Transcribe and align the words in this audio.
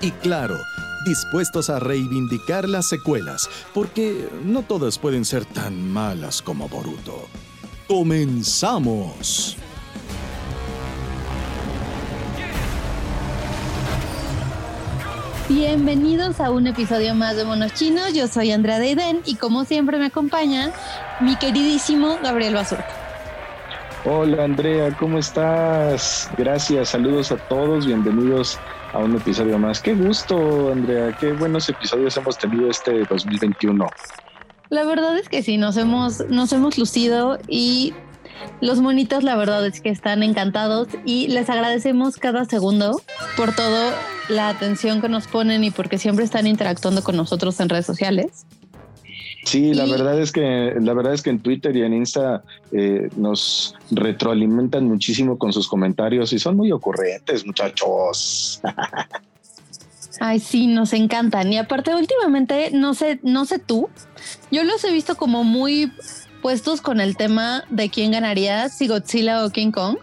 Y 0.00 0.12
claro, 0.12 0.56
dispuestos 1.04 1.70
a 1.70 1.80
reivindicar 1.80 2.68
las 2.68 2.88
secuelas, 2.88 3.50
porque 3.74 4.28
no 4.44 4.62
todas 4.62 4.96
pueden 4.96 5.24
ser 5.24 5.44
tan 5.44 5.90
malas 5.90 6.40
como 6.40 6.68
Boruto. 6.68 7.26
¡Comenzamos! 7.88 9.56
Bienvenidos 15.48 16.40
a 16.40 16.50
un 16.50 16.68
episodio 16.68 17.14
más 17.16 17.36
de 17.36 17.44
Monos 17.44 17.74
Chinos. 17.74 18.12
Yo 18.12 18.28
soy 18.28 18.52
Andrea 18.52 18.78
Deiden 18.78 19.22
y 19.24 19.34
como 19.34 19.64
siempre 19.64 19.98
me 19.98 20.06
acompaña 20.06 20.70
mi 21.20 21.34
queridísimo 21.36 22.18
Gabriel 22.22 22.54
Basurto. 22.54 22.84
Hola 24.04 24.44
Andrea, 24.44 24.96
¿cómo 24.96 25.18
estás? 25.18 26.30
Gracias, 26.36 26.90
saludos 26.90 27.32
a 27.32 27.36
todos, 27.36 27.84
bienvenidos 27.84 28.60
a 28.92 28.98
un 28.98 29.16
episodio 29.16 29.58
más. 29.58 29.80
Qué 29.80 29.94
gusto, 29.94 30.72
Andrea, 30.72 31.16
qué 31.18 31.32
buenos 31.32 31.68
episodios 31.68 32.16
hemos 32.16 32.38
tenido 32.38 32.70
este 32.70 33.04
2021. 33.04 33.86
La 34.70 34.84
verdad 34.84 35.16
es 35.18 35.28
que 35.28 35.42
sí, 35.42 35.56
nos 35.56 35.76
hemos, 35.76 36.24
nos 36.28 36.52
hemos 36.52 36.78
lucido 36.78 37.38
y 37.48 37.94
los 38.60 38.80
monitos 38.80 39.24
la 39.24 39.36
verdad 39.36 39.66
es 39.66 39.80
que 39.80 39.88
están 39.88 40.22
encantados 40.22 40.88
y 41.04 41.28
les 41.28 41.48
agradecemos 41.48 42.16
cada 42.16 42.44
segundo 42.44 43.00
por 43.36 43.54
todo 43.54 43.92
la 44.28 44.48
atención 44.48 45.00
que 45.00 45.08
nos 45.08 45.26
ponen 45.26 45.64
y 45.64 45.70
porque 45.70 45.98
siempre 45.98 46.24
están 46.24 46.46
interactuando 46.46 47.02
con 47.02 47.16
nosotros 47.16 47.58
en 47.60 47.68
redes 47.68 47.86
sociales. 47.86 48.46
Sí, 49.44 49.72
la 49.72 49.86
verdad 49.86 50.20
es 50.20 50.32
que 50.32 50.74
la 50.80 50.92
verdad 50.92 51.14
es 51.14 51.22
que 51.22 51.30
en 51.30 51.38
Twitter 51.38 51.74
y 51.74 51.82
en 51.82 51.94
Insta 51.94 52.42
eh, 52.72 53.08
nos 53.16 53.74
retroalimentan 53.90 54.84
muchísimo 54.84 55.38
con 55.38 55.52
sus 55.52 55.68
comentarios 55.68 56.32
y 56.32 56.38
son 56.38 56.56
muy 56.56 56.72
ocurrentes, 56.72 57.46
muchachos. 57.46 58.60
Ay, 60.20 60.40
sí, 60.40 60.66
nos 60.66 60.92
encantan. 60.92 61.52
Y 61.52 61.58
aparte, 61.58 61.94
últimamente, 61.94 62.70
no 62.72 62.94
sé, 62.94 63.20
no 63.22 63.44
sé 63.44 63.58
tú, 63.58 63.88
yo 64.50 64.64
los 64.64 64.82
he 64.84 64.92
visto 64.92 65.16
como 65.16 65.44
muy 65.44 65.92
puestos 66.42 66.80
con 66.80 67.00
el 67.00 67.16
tema 67.16 67.64
de 67.70 67.88
quién 67.88 68.10
ganaría, 68.12 68.68
si 68.68 68.88
Godzilla 68.88 69.44
o 69.44 69.50
King 69.50 69.70
Kong. 69.70 69.96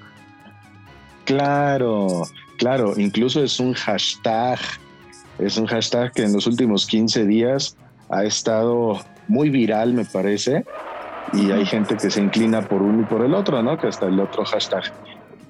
Claro, 1.25 2.23
claro, 2.57 2.93
incluso 2.97 3.43
es 3.43 3.59
un 3.59 3.73
hashtag, 3.73 4.59
es 5.39 5.57
un 5.57 5.65
hashtag 5.65 6.13
que 6.13 6.23
en 6.23 6.33
los 6.33 6.45
últimos 6.47 6.85
15 6.85 7.25
días 7.25 7.75
ha 8.09 8.23
estado 8.23 8.99
muy 9.27 9.49
viral, 9.49 9.93
me 9.93 10.05
parece, 10.05 10.65
y 11.33 11.51
hay 11.51 11.65
gente 11.65 11.97
que 11.97 12.09
se 12.09 12.21
inclina 12.21 12.61
por 12.61 12.81
uno 12.81 13.01
y 13.01 13.05
por 13.05 13.23
el 13.23 13.33
otro, 13.33 13.61
¿no? 13.63 13.77
Que 13.77 13.87
hasta 13.87 14.07
el 14.07 14.19
otro 14.19 14.45
hashtag 14.45 14.83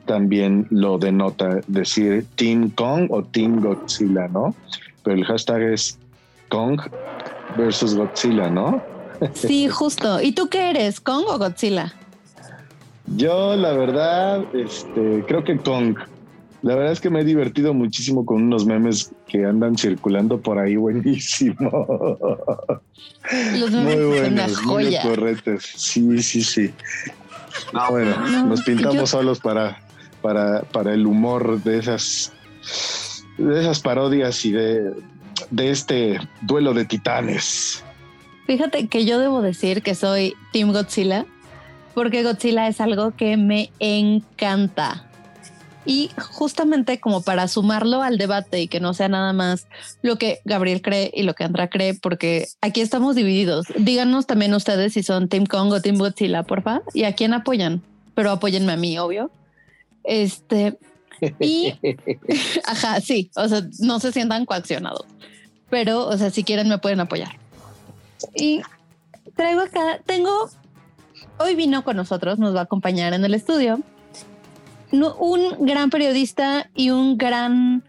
también 0.05 0.67
lo 0.69 0.97
denota, 0.97 1.59
decir 1.67 2.25
Team 2.35 2.69
Kong 2.69 3.07
o 3.09 3.23
Team 3.23 3.61
Godzilla, 3.61 4.27
¿no? 4.27 4.55
Pero 5.03 5.17
el 5.17 5.25
hashtag 5.25 5.61
es 5.61 5.97
Kong 6.49 6.79
versus 7.57 7.95
Godzilla, 7.95 8.49
¿no? 8.49 8.81
Sí, 9.33 9.67
justo. 9.69 10.21
¿Y 10.21 10.33
tú 10.33 10.47
qué 10.49 10.71
eres, 10.71 10.99
Kong 10.99 11.25
o 11.27 11.37
Godzilla? 11.37 11.93
Yo, 13.07 13.55
la 13.55 13.71
verdad, 13.73 14.43
este, 14.53 15.23
creo 15.27 15.43
que 15.43 15.57
Kong. 15.57 15.97
La 16.65 16.73
verdad 16.73 16.93
es 16.93 16.99
que 16.99 17.11
me 17.11 17.21
he 17.21 17.23
divertido 17.23 17.75
muchísimo 17.75 18.25
con 18.25 18.41
unos 18.41 18.65
memes 18.65 19.11
que 19.27 19.45
andan 19.45 19.77
circulando 19.77 20.41
por 20.41 20.57
ahí, 20.57 20.75
buenísimo. 20.75 21.55
Los 23.59 23.69
memes 23.69 23.85
muy 23.85 23.95
son 24.01 24.09
buenos, 24.09 24.63
muy 24.63 24.85
joya. 24.85 25.01
correctos. 25.03 25.63
Sí, 25.75 26.23
sí, 26.23 26.41
sí. 26.43 26.71
No, 27.71 27.91
bueno, 27.91 28.15
No, 28.31 28.47
nos 28.47 28.63
pintamos 28.63 28.95
yo- 28.95 29.05
solos 29.05 29.39
para, 29.41 29.79
para, 30.23 30.61
para 30.63 30.95
el 30.95 31.05
humor 31.05 31.61
de 31.63 31.77
esas, 31.77 32.33
de 33.37 33.61
esas 33.61 33.79
parodias 33.79 34.43
y 34.43 34.51
de, 34.51 34.91
de 35.51 35.69
este 35.69 36.19
duelo 36.41 36.73
de 36.73 36.85
titanes. 36.85 37.83
Fíjate 38.47 38.87
que 38.87 39.05
yo 39.05 39.19
debo 39.19 39.43
decir 39.43 39.83
que 39.83 39.93
soy 39.93 40.33
Team 40.51 40.71
Godzilla, 40.71 41.27
porque 41.93 42.23
Godzilla 42.23 42.67
es 42.67 42.81
algo 42.81 43.11
que 43.15 43.37
me 43.37 43.69
encanta. 43.77 45.07
Y 45.85 46.09
justamente 46.17 46.99
como 46.99 47.21
para 47.21 47.47
sumarlo 47.47 48.01
al 48.01 48.17
debate 48.17 48.61
y 48.61 48.67
que 48.67 48.79
no 48.79 48.93
sea 48.93 49.07
nada 49.07 49.33
más 49.33 49.67
lo 50.01 50.17
que 50.17 50.39
Gabriel 50.43 50.81
cree 50.81 51.11
y 51.13 51.23
lo 51.23 51.35
que 51.35 51.43
Andra 51.43 51.69
cree, 51.69 51.93
porque 51.93 52.47
aquí 52.61 52.81
estamos 52.81 53.15
divididos. 53.15 53.67
Díganos 53.77 54.25
también 54.25 54.53
ustedes 54.53 54.93
si 54.93 55.03
son 55.03 55.29
Team 55.29 55.45
Kong 55.45 55.71
o 55.71 55.81
Team 55.81 55.97
Godzilla, 55.97 56.43
porfa, 56.43 56.81
y 56.93 57.03
a 57.03 57.13
quién 57.13 57.33
apoyan. 57.33 57.83
Pero 58.15 58.31
apóyenme 58.31 58.73
a 58.73 58.77
mí, 58.77 58.97
obvio. 58.97 59.29
Este, 60.03 60.77
y, 61.39 61.73
ajá, 62.65 63.01
sí, 63.01 63.31
o 63.35 63.47
sea, 63.47 63.61
no 63.79 63.99
se 63.99 64.11
sientan 64.11 64.45
coaccionados. 64.45 65.05
Pero, 65.69 66.07
o 66.07 66.17
sea, 66.17 66.29
si 66.29 66.43
quieren 66.43 66.69
me 66.69 66.77
pueden 66.77 66.99
apoyar. 66.99 67.37
Y 68.35 68.61
traigo 69.35 69.61
acá, 69.61 69.99
tengo, 70.05 70.49
hoy 71.39 71.55
vino 71.55 71.83
con 71.83 71.97
nosotros, 71.97 72.39
nos 72.39 72.55
va 72.55 72.61
a 72.61 72.63
acompañar 72.63 73.13
en 73.13 73.25
el 73.25 73.33
estudio, 73.33 73.79
un 75.03 75.65
gran 75.65 75.89
periodista 75.89 76.69
y 76.75 76.89
un 76.89 77.17
gran 77.17 77.83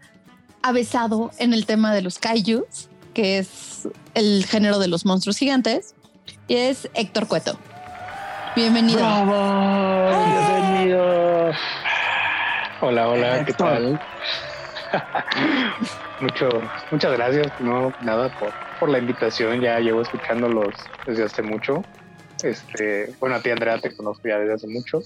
avesado 0.61 1.31
en 1.39 1.53
el 1.53 1.65
tema 1.65 1.93
de 1.93 2.01
los 2.01 2.19
kaijus, 2.19 2.89
que 3.13 3.37
es 3.39 3.87
el 4.13 4.45
género 4.45 4.79
de 4.79 4.87
los 4.87 5.05
monstruos 5.05 5.37
gigantes, 5.37 5.95
y 6.47 6.55
es 6.55 6.89
Héctor 6.93 7.27
Cueto. 7.27 7.57
Bienvenido. 8.55 8.99
Bienvenido. 10.57 11.51
Hola, 12.81 13.09
hola, 13.09 13.45
¿qué 13.45 13.51
Héctor. 13.51 13.67
tal? 13.67 14.01
Mucho, 16.21 16.49
muchas 16.89 17.11
gracias, 17.13 17.51
no 17.59 17.93
nada 18.01 18.29
por, 18.39 18.51
por 18.79 18.89
la 18.89 18.97
invitación, 18.97 19.61
ya 19.61 19.79
llevo 19.79 20.01
escuchándolos 20.01 20.73
desde 21.05 21.23
hace 21.25 21.43
mucho. 21.43 21.83
Este, 22.43 23.13
bueno, 23.19 23.35
a 23.35 23.41
ti 23.41 23.51
Andrea 23.51 23.79
te 23.79 23.95
conozco 23.95 24.27
ya 24.27 24.39
desde 24.39 24.53
hace 24.53 24.67
mucho. 24.67 25.01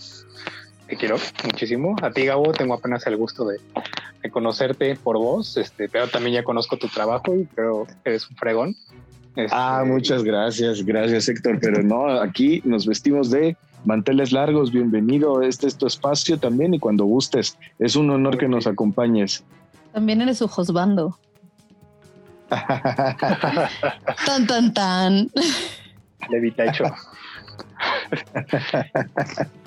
Te 0.92 0.98
quiero 0.98 1.16
muchísimo. 1.46 1.96
A 2.02 2.12
ti 2.12 2.26
Gabo 2.26 2.52
tengo 2.52 2.74
apenas 2.74 3.08
el 3.08 3.16
gusto 3.16 3.46
de, 3.46 3.62
de 4.22 4.30
conocerte 4.30 4.98
por 4.98 5.18
vos, 5.18 5.56
este, 5.56 5.88
pero 5.88 6.10
también 6.10 6.36
ya 6.36 6.44
conozco 6.44 6.76
tu 6.76 6.90
trabajo 6.90 7.34
y 7.34 7.46
creo 7.46 7.86
que 7.86 8.10
eres 8.10 8.30
un 8.30 8.36
fregón. 8.36 8.76
Este, 9.38 9.56
Ah, 9.56 9.86
muchas 9.88 10.22
gracias, 10.22 10.84
gracias 10.84 11.30
Héctor, 11.30 11.60
pero 11.62 11.82
no, 11.82 12.20
aquí 12.20 12.62
nos 12.66 12.86
vestimos 12.86 13.32
de 13.32 13.56
manteles 13.86 14.34
largos, 14.34 14.74
bienvenido, 14.74 15.42
este 15.42 15.68
es 15.68 15.78
tu 15.78 15.88
espacio 15.88 16.38
también 16.38 16.74
y 16.74 16.80
cuando 16.80 17.06
gustes, 17.06 17.58
es 17.80 17.96
un 17.96 18.10
honor 18.10 18.38
que 18.38 18.50
nos 18.50 18.68
acompañes. 18.68 19.46
También 19.94 20.20
eres 20.20 20.40
su 20.40 20.50
josbando. 20.50 21.18
Tan, 22.50 24.46
tan, 24.46 24.74
tan. 24.74 25.32
Levita 26.30 26.66
hecho. 26.66 26.84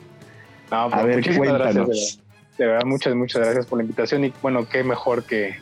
No, 0.75 0.81
A 0.83 0.91
pues, 0.91 1.05
ver, 1.05 1.17
muchísimas 1.17 1.49
gracias, 1.55 1.75
de 1.75 1.81
cuéntanos. 1.85 1.89
verdad. 1.89 2.25
De 2.59 2.67
verdad, 2.67 2.85
muchas, 2.87 3.15
muchas 3.15 3.43
gracias 3.43 3.67
por 3.67 3.79
la 3.79 3.85
invitación. 3.85 4.25
Y 4.25 4.33
bueno, 4.43 4.69
qué 4.69 4.85
mejor 4.85 5.25
que 5.25 5.57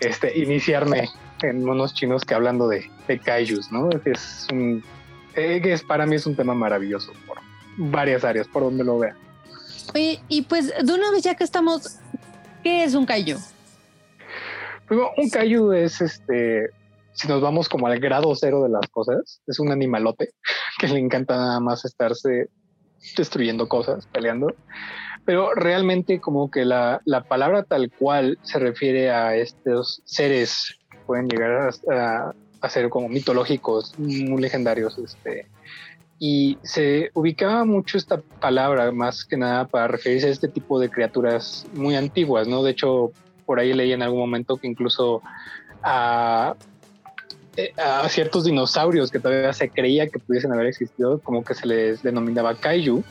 este 0.00 0.38
iniciarme 0.38 1.08
en 1.42 1.64
monos 1.64 1.94
chinos 1.94 2.24
que 2.24 2.34
hablando 2.34 2.68
de, 2.68 2.90
de 3.06 3.18
kaijus, 3.18 3.72
¿no? 3.72 3.88
Es 4.04 4.46
un 4.52 4.82
eh, 5.34 5.60
que 5.62 5.72
es 5.72 5.82
para 5.82 6.04
mí 6.04 6.16
es 6.16 6.26
un 6.26 6.34
tema 6.36 6.54
maravilloso 6.54 7.12
por 7.26 7.38
varias 7.76 8.24
áreas, 8.24 8.48
por 8.48 8.64
donde 8.64 8.84
lo 8.84 8.98
vea. 8.98 9.16
Oye, 9.94 10.20
y 10.28 10.42
pues 10.42 10.72
de 10.84 10.92
una 10.92 11.10
vez 11.10 11.22
ya 11.22 11.34
que 11.34 11.44
estamos, 11.44 11.98
¿qué 12.62 12.84
es 12.84 12.94
un 12.94 13.06
kaiju? 13.06 13.38
un 14.90 15.30
kaiju 15.30 15.72
es 15.72 16.00
este, 16.00 16.70
si 17.12 17.28
nos 17.28 17.40
vamos 17.40 17.68
como 17.68 17.86
al 17.86 17.98
grado 18.00 18.34
cero 18.34 18.62
de 18.62 18.70
las 18.70 18.86
cosas, 18.90 19.40
es 19.46 19.58
un 19.58 19.70
animalote 19.70 20.30
que 20.78 20.88
le 20.88 20.98
encanta 20.98 21.36
nada 21.36 21.60
más 21.60 21.84
estarse 21.84 22.48
destruyendo 23.16 23.68
cosas, 23.68 24.06
peleando. 24.06 24.54
Pero 25.24 25.54
realmente 25.54 26.20
como 26.20 26.50
que 26.50 26.64
la, 26.64 27.00
la 27.04 27.24
palabra 27.24 27.62
tal 27.62 27.90
cual 27.90 28.38
se 28.42 28.58
refiere 28.58 29.10
a 29.10 29.36
estos 29.36 30.00
seres 30.04 30.78
que 30.90 30.98
pueden 30.98 31.28
llegar 31.28 31.70
a, 31.90 32.34
a, 32.60 32.68
ser 32.68 32.88
como 32.88 33.08
mitológicos, 33.08 33.98
muy 33.98 34.40
legendarios, 34.40 34.96
este, 34.98 35.46
y 36.18 36.58
se 36.62 37.10
ubicaba 37.14 37.64
mucho 37.64 37.96
esta 37.96 38.20
palabra 38.40 38.90
más 38.90 39.24
que 39.24 39.36
nada 39.36 39.66
para 39.66 39.86
referirse 39.86 40.26
a 40.28 40.30
este 40.30 40.48
tipo 40.48 40.80
de 40.80 40.90
criaturas 40.90 41.66
muy 41.74 41.94
antiguas, 41.94 42.48
¿no? 42.48 42.62
De 42.62 42.72
hecho, 42.72 43.12
por 43.46 43.60
ahí 43.60 43.72
leí 43.72 43.92
en 43.92 44.02
algún 44.02 44.20
momento 44.20 44.56
que 44.56 44.66
incluso 44.66 45.22
a, 45.82 46.54
eh, 46.56 46.64
a 47.76 48.08
ciertos 48.08 48.44
dinosaurios 48.44 49.10
que 49.10 49.18
todavía 49.18 49.52
se 49.52 49.68
creía 49.68 50.08
que 50.08 50.18
pudiesen 50.18 50.52
haber 50.52 50.66
existido, 50.66 51.18
como 51.20 51.44
que 51.44 51.54
se 51.54 51.66
les 51.66 52.02
denominaba 52.02 52.54
kaiju, 52.54 53.02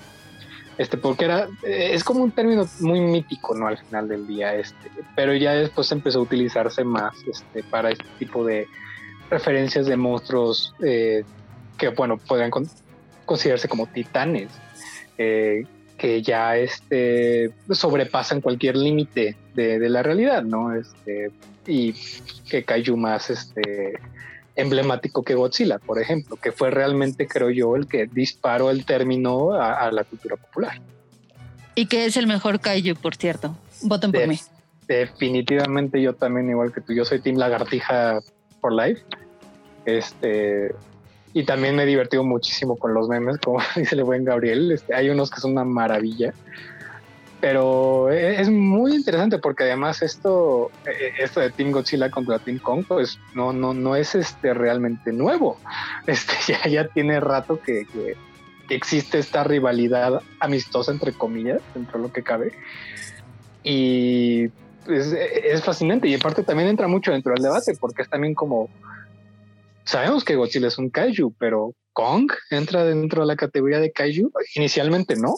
este, 0.77 0.97
porque 0.97 1.25
era, 1.25 1.47
eh, 1.63 1.89
es 1.93 2.03
como 2.03 2.23
un 2.23 2.31
término 2.31 2.67
muy 2.81 3.01
mítico, 3.01 3.55
¿no? 3.55 3.67
Al 3.67 3.77
final 3.77 4.07
del 4.07 4.27
día, 4.27 4.53
este, 4.55 4.91
pero 5.15 5.33
ya 5.35 5.53
después 5.53 5.91
empezó 5.91 6.19
a 6.19 6.21
utilizarse 6.21 6.83
más, 6.83 7.15
este, 7.27 7.63
para 7.63 7.91
este 7.91 8.05
tipo 8.19 8.45
de 8.45 8.67
referencias 9.29 9.87
de 9.87 9.97
monstruos 9.97 10.75
eh, 10.83 11.23
que, 11.77 11.89
bueno, 11.89 12.17
podrían 12.17 12.51
considerarse 13.25 13.67
como 13.67 13.87
titanes, 13.87 14.49
eh, 15.17 15.65
que 15.97 16.21
ya 16.21 16.57
este, 16.57 17.51
sobrepasan 17.71 18.41
cualquier 18.41 18.77
límite 18.77 19.35
de, 19.55 19.89
la 19.89 20.03
realidad, 20.03 20.43
¿no? 20.43 20.75
Este, 20.75 21.31
y 21.65 21.95
que 22.47 22.63
Kaiju 22.63 22.95
más 22.95 23.31
este, 23.31 23.93
emblemático 24.57 25.23
que 25.23 25.35
Godzilla, 25.35 25.79
por 25.79 26.01
ejemplo, 26.01 26.35
que 26.35 26.51
fue 26.51 26.71
realmente, 26.71 27.27
creo 27.27 27.51
yo, 27.51 27.75
el 27.75 27.87
que 27.87 28.07
disparó 28.07 28.71
el 28.71 28.85
término 28.85 29.53
a, 29.53 29.89
la 29.91 30.03
cultura 30.03 30.35
popular. 30.35 30.81
Y 31.75 31.85
que 31.85 32.05
es 32.05 32.17
el 32.17 32.27
mejor 32.27 32.59
Kaiju, 32.59 32.95
por 32.95 33.15
cierto. 33.15 33.55
Voten 33.83 34.11
por 34.11 34.27
mí. 34.27 34.39
Definitivamente 34.87 36.01
yo 36.01 36.13
también, 36.13 36.49
igual 36.49 36.73
que 36.73 36.81
tú, 36.81 36.91
yo 36.93 37.05
soy 37.05 37.19
Team 37.19 37.37
Lagartija 37.37 38.19
for 38.59 38.73
Life. 38.73 39.03
Este, 39.85 40.73
y 41.33 41.43
también 41.43 41.75
me 41.75 41.83
he 41.83 41.85
divertido 41.85 42.23
muchísimo 42.23 42.77
con 42.77 42.95
los 42.95 43.07
memes, 43.07 43.37
como 43.37 43.59
dice 43.75 43.95
el 43.95 44.03
buen 44.03 44.25
Gabriel. 44.25 44.71
Este, 44.71 44.95
hay 44.95 45.09
unos 45.09 45.29
que 45.29 45.39
son 45.39 45.51
una 45.51 45.63
maravilla. 45.63 46.33
Pero 47.39 48.11
e, 48.11 48.41
es 48.41 48.49
muy 48.49 48.95
interesante 48.95 49.37
porque 49.37 49.65
además 49.65 50.01
esto, 50.01 50.71
e, 50.85 51.23
esto 51.23 51.39
de 51.39 51.51
Team 51.51 51.71
Godzilla 51.71 52.09
contra 52.09 52.39
Team 52.39 52.59
Kong, 52.59 52.85
pues 52.87 53.19
no, 53.35 53.53
no, 53.53 53.73
no 53.73 53.95
es 53.95 54.15
este 54.15 54.53
realmente 54.53 55.11
nuevo. 55.11 55.59
Este 56.07 56.33
ya, 56.47 56.67
ya 56.67 56.87
tiene 56.87 57.19
rato 57.19 57.59
que, 57.61 57.85
que, 57.85 58.15
existe 58.69 59.17
esta 59.17 59.45
rivalidad 59.45 60.21
amistosa 60.41 60.91
entre 60.91 61.13
comillas, 61.13 61.61
dentro 61.73 61.99
de 61.99 62.07
lo 62.07 62.11
que 62.11 62.21
cabe. 62.21 62.51
Y 63.63 64.49
pues, 64.85 65.13
e, 65.13 65.51
es 65.51 65.63
fascinante. 65.63 66.07
Y 66.07 66.15
aparte 66.15 66.43
también 66.43 66.69
entra 66.69 66.87
mucho 66.87 67.11
dentro 67.11 67.33
del 67.33 67.43
debate, 67.43 67.77
porque 67.79 68.01
es 68.01 68.09
también 68.09 68.33
como 68.33 68.69
sabemos 69.87 70.23
que 70.23 70.35
Godzilla 70.35 70.67
es 70.67 70.77
un 70.77 70.89
kaiju, 70.89 71.33
pero 71.37 71.73
Kong 71.93 72.31
entra 72.51 72.83
dentro 72.83 73.21
de 73.21 73.27
la 73.27 73.35
categoría 73.35 73.79
de 73.79 73.91
kaiju. 73.91 74.31
Inicialmente 74.55 75.15
no. 75.15 75.35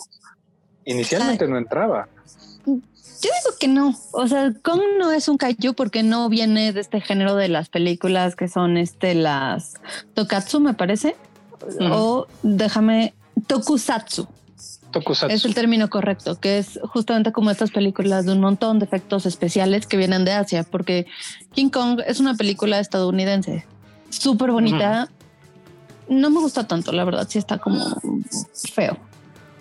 Inicialmente 0.90 1.48
no 1.48 1.58
entraba. 1.58 2.08
Yo 2.66 2.74
digo 3.22 3.58
que 3.60 3.68
no. 3.68 3.94
O 4.12 4.28
sea, 4.28 4.52
Kong 4.64 4.82
no 4.98 5.12
es 5.12 5.28
un 5.28 5.38
kaiju 5.38 5.76
porque 5.76 6.02
no 6.02 6.30
viene 6.30 6.74
de 6.74 6.80
este 6.80 7.00
género 7.00 7.36
de 7.36 7.48
las 7.48 7.70
películas 7.70 8.36
que 8.36 8.48
son 8.48 8.76
este 8.76 9.14
las 9.14 9.76
Tokatsu, 10.16 10.60
me 10.60 10.74
parece. 10.74 11.16
O 11.92 12.26
déjame 12.42 13.14
Tokusatsu. 13.46 14.28
Tokusatsu. 14.92 15.36
Es 15.36 15.46
el 15.46 15.54
término 15.54 15.92
correcto, 15.92 16.40
que 16.40 16.58
es 16.58 16.80
justamente 16.82 17.32
como 17.32 17.52
estas 17.52 17.70
películas 17.70 18.26
de 18.26 18.32
un 18.32 18.40
montón 18.40 18.80
de 18.80 18.86
efectos 18.86 19.28
especiales 19.28 19.86
que 19.86 19.98
vienen 19.98 20.26
de 20.26 20.32
Asia, 20.32 20.64
porque 20.64 21.06
King 21.52 21.70
Kong 21.70 22.02
es 22.08 22.20
una 22.20 22.34
película 22.34 22.80
estadounidense 22.80 23.64
súper 24.10 24.52
bonita. 24.52 25.08
No 26.08 26.32
me 26.32 26.40
gusta 26.40 26.66
tanto, 26.66 26.92
la 26.92 27.04
verdad, 27.04 27.28
sí 27.30 27.38
está 27.38 27.60
como 27.60 27.80
feo. 28.74 28.98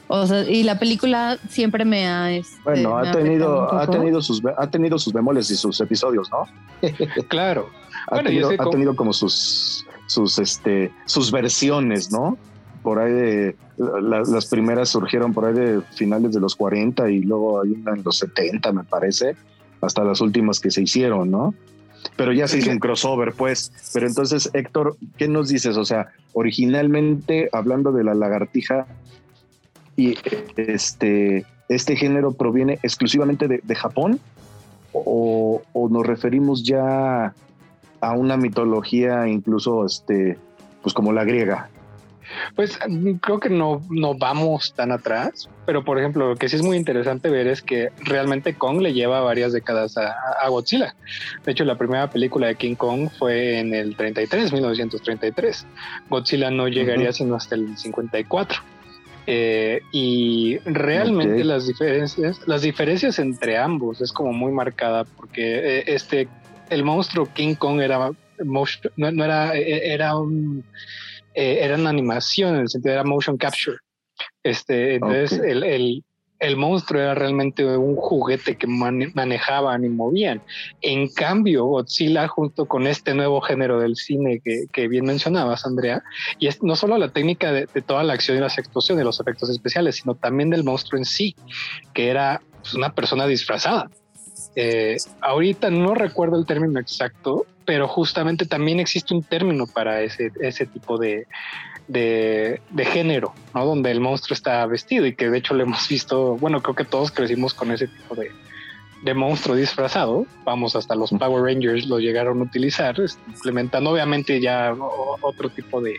O 0.09 0.27
sea, 0.27 0.49
y 0.49 0.63
la 0.63 0.79
película 0.79 1.39
siempre 1.49 1.85
me 1.85 2.09
ha. 2.09 2.33
Este, 2.33 2.61
bueno, 2.65 2.97
ha 2.97 3.13
tenido, 3.13 3.73
ha 3.73 3.87
tenido 3.87 4.21
sus, 4.23 4.43
ha 4.57 4.71
tenido 4.71 4.99
sus 4.99 5.13
bemoles 5.13 5.51
y 5.51 5.57
sus 5.57 5.81
episodios, 5.81 6.29
¿no? 6.31 6.47
claro. 7.29 7.69
ha, 8.11 8.23
tenido, 8.23 8.97
como 8.97 9.13
sus, 9.13 9.87
sus, 10.07 10.39
este, 10.39 10.93
sus 11.05 11.31
versiones, 11.31 12.11
¿no? 12.11 12.39
Por 12.83 12.99
ahí 12.99 13.13
de 13.13 13.57
las 13.77 14.47
primeras 14.47 14.89
surgieron 14.89 15.35
por 15.35 15.45
ahí 15.45 15.55
de 15.55 15.83
finales 15.95 16.33
de 16.33 16.41
los 16.41 16.57
40 16.57 17.11
y 17.11 17.21
luego 17.21 17.61
hay 17.61 17.73
una 17.73 17.93
en 17.93 18.03
los 18.03 18.19
70, 18.19 18.73
me 18.73 18.85
parece, 18.85 19.37
hasta 19.83 20.03
las 20.05 20.21
últimas 20.21 20.59
que 20.59 20.71
se 20.71 20.83
hicieron, 20.83 21.31
¿no? 21.31 21.55
pero 22.17 22.33
ya 22.33 22.49
se 22.49 22.59
hizo 22.59 22.71
un 22.71 22.79
crossover, 22.79 23.33
pues. 23.33 23.73
Pero 23.93 24.07
entonces, 24.07 24.51
Héctor, 24.53 24.97
¿qué 25.17 25.29
nos 25.29 25.49
dices? 25.49 25.77
O 25.77 25.85
sea, 25.85 26.09
originalmente, 26.33 27.49
hablando 27.53 27.93
de 27.93 28.05
la 28.05 28.15
lagartija, 28.15 28.87
y 29.99 30.17
este, 30.57 31.45
este 31.69 31.97
género 31.97 32.33
proviene 32.33 32.79
exclusivamente 32.85 33.49
de, 33.49 33.75
Japón, 33.75 34.21
o, 34.93 35.61
nos 35.91 36.07
referimos 36.07 36.63
ya 36.63 37.35
a 38.01 38.13
una 38.13 38.37
mitología 38.37 39.27
incluso, 39.27 39.85
este, 39.85 40.39
pues 40.83 40.95
como 40.95 41.13
la 41.13 41.25
griega. 41.25 41.69
Pues 42.55 42.79
mm, 42.87 43.15
creo 43.15 43.41
que 43.41 43.51
no, 43.51 43.83
no 43.91 44.15
vamos 44.15 44.73
tan 44.73 44.93
atrás, 44.93 45.49
pero 45.67 45.85
por 45.85 45.99
ejemplo, 45.99 46.29
lo 46.29 46.37
que 46.37 46.49
sí 46.49 46.55
es 46.55 46.63
muy 46.63 46.77
interesante 46.77 47.29
ver 47.29 47.49
es 47.49 47.61
que 47.61 47.91
realmente 48.05 48.55
Kong 48.55 48.81
le 48.81 48.93
lleva 48.93 49.21
varias 49.21 49.53
décadas 49.53 49.97
a, 49.99 50.49
Godzilla. 50.49 50.95
De 51.45 51.53
hecho, 51.53 51.65
la 51.65 51.77
primera 51.77 52.09
película 52.09 52.47
de 52.47 52.55
King 52.55 52.77
Kong 52.77 53.09
fue 53.19 53.59
en 53.59 53.75
el 53.75 53.97
33, 53.97 54.53
1933. 54.53 55.67
Godzilla 56.09 56.53
no 56.53 56.69
llegaría 56.69 57.13
sino 57.13 57.35
hasta 57.35 57.57
el 57.57 57.77
54. 57.77 58.78
Eh, 59.31 59.83
y 59.93 60.57
realmente 60.65 61.45
las 61.45 61.67
diferencias, 61.67 62.41
las 62.47 62.63
diferencias 62.63 63.19
entre 63.19 63.59
ambos 63.59 64.01
es 64.01 64.11
como 64.11 64.33
muy 64.33 64.51
marcada 64.53 65.05
porque 65.05 65.81
eh, 65.81 65.85
este, 65.87 66.29
el 66.71 66.83
monstruo 66.83 67.29
King 67.35 67.55
Kong 67.55 67.83
era, 67.83 68.11
no, 68.39 68.65
no 68.97 69.25
era, 69.25 69.55
e, 69.55 69.93
era 69.93 70.17
un 70.17 70.65
eh, 71.35 71.59
era 71.61 71.75
una 71.75 71.91
animación, 71.91 72.55
en 72.55 72.63
el 72.63 72.69
sentido 72.71 72.95
era 72.95 73.05
motion 73.05 73.37
capture. 73.37 73.77
Este, 74.43 74.95
entonces 74.95 75.39
el, 75.39 75.63
el, 75.63 76.05
el, 76.39 76.57
monstruo 76.57 77.01
era 77.01 77.15
realmente 77.15 77.65
un 77.65 77.97
juguete 77.97 78.57
que 78.57 78.67
manejaban 78.67 79.85
y 79.85 79.89
movían. 79.89 80.43
En 80.81 81.09
cambio, 81.09 81.65
Godzilla, 81.65 82.29
junto 82.29 82.67
con 82.67 82.87
este 82.87 83.15
nuevo 83.15 83.41
género 83.41 83.81
del 83.81 83.97
cine 83.97 84.41
que, 84.41 84.89
bien 84.89 85.05
mencionabas, 85.05 85.67
Andrea, 85.67 86.03
y 86.39 86.47
es 86.47 86.63
no 86.63 86.77
solo 86.77 86.99
la 86.99 87.09
técnica 87.09 87.53
de, 87.53 87.67
toda 87.83 88.03
la 88.03 88.15
acción 88.15 88.37
y 88.37 88.41
las 88.41 88.59
actuaciones, 88.59 89.05
los 89.05 89.21
efectos 89.21 89.51
especiales, 89.51 89.97
sino 89.97 90.15
también 90.15 90.51
del 90.51 90.65
monstruo 90.65 90.99
en 90.99 91.05
sí, 91.05 91.35
que 91.95 92.09
era 92.09 92.41
pues, 92.63 92.75
una 92.75 92.93
persona 92.93 93.27
disfrazada. 93.27 93.91
Eh, 94.57 94.97
ahorita 95.21 95.71
no 95.71 95.95
recuerdo 95.95 96.39
el 96.39 96.47
término 96.47 96.81
exacto, 96.81 97.47
pero 97.65 97.87
justamente 97.87 98.47
también 98.47 98.81
existe 98.81 99.15
un 99.15 99.23
término 99.23 99.67
para 99.67 100.01
ese 100.01 100.67
tipo 100.67 100.99
de, 100.99 101.27
de, 101.89 102.61
género, 102.93 103.33
¿no? 103.55 103.65
Donde 103.65 103.91
el 103.91 104.01
monstruo 104.01 104.35
está 104.35 104.65
vestido 104.67 105.07
y 105.07 105.15
que 105.15 105.31
de 105.31 105.39
hecho 105.39 105.55
lo 105.55 105.63
hemos 105.63 105.89
visto, 105.89 106.37
bueno, 106.37 106.63
creo 106.63 106.77
que 106.77 106.85
todos 106.85 107.11
crecimos 107.11 107.55
con 107.55 107.73
ese 107.73 107.89
tipo 107.89 108.15
de, 108.15 108.31
de 109.03 109.15
monstruo 109.15 109.57
disfrazado, 109.57 110.27
vamos, 110.45 110.77
hasta 110.77 110.95
los 110.95 111.11
Power 111.11 111.43
Rangers 111.43 111.87
lo 111.87 111.99
llegaron 111.99 112.41
a 112.41 112.45
utilizar, 112.45 112.97
implementando 113.27 113.91
obviamente 113.91 114.41
ya 114.41 114.77
otro 115.23 115.49
tipo 115.49 115.81
de, 115.81 115.97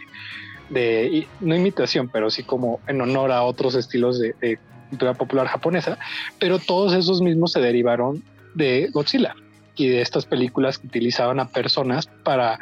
de, 0.70 1.28
no 1.42 1.56
imitación, 1.56 2.08
pero 2.08 2.30
sí 2.30 2.44
como 2.44 2.80
en 2.88 3.02
honor 3.02 3.32
a 3.32 3.44
otros 3.44 3.76
estilos 3.76 4.20
de, 4.20 4.36
de 4.40 4.60
cultura 4.90 5.16
popular 5.16 5.48
japonesa, 5.48 5.98
pero 6.40 6.60
todos 6.60 6.94
esos 6.94 7.22
mismos 7.22 7.52
se 7.52 7.60
derivaron 7.60 8.24
de 8.54 8.90
Godzilla 8.92 9.36
y 9.76 9.88
de 9.88 10.02
estas 10.02 10.26
películas 10.26 10.78
que 10.78 10.88
utilizaban 10.88 11.40
a 11.40 11.48
personas 11.48 12.08
para, 12.24 12.60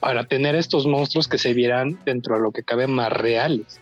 para 0.00 0.24
tener 0.24 0.54
estos 0.54 0.86
monstruos 0.86 1.28
que 1.28 1.38
se 1.38 1.54
vieran 1.54 1.98
dentro 2.04 2.36
de 2.36 2.42
lo 2.42 2.52
que 2.52 2.62
cabe 2.62 2.86
más 2.86 3.12
reales. 3.12 3.80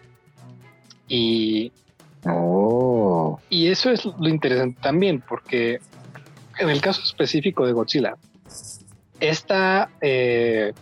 Y, 1.09 1.73
oh. 2.25 3.41
y 3.49 3.69
eso 3.69 3.91
es 3.91 4.05
lo 4.05 4.29
interesante 4.29 4.79
también, 4.83 5.23
porque 5.27 5.81
en 6.59 6.71
el 6.71 6.81
caso 6.81 7.03
específico 7.03 7.67
de 7.67 7.73
Godzilla, 7.73 8.17
esta 9.21 9.89
eh, 10.01 10.73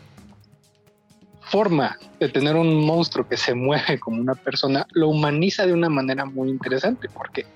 forma 1.40 1.97
de 2.19 2.28
tener 2.28 2.57
un 2.57 2.85
monstruo 2.85 3.28
que 3.28 3.37
se 3.37 3.54
mueve 3.54 3.99
como 4.00 4.21
una 4.21 4.35
persona 4.35 4.87
lo 4.93 5.09
humaniza 5.09 5.66
de 5.66 5.73
una 5.73 5.88
manera 5.88 6.25
muy 6.25 6.49
interesante, 6.50 7.09
porque 7.09 7.47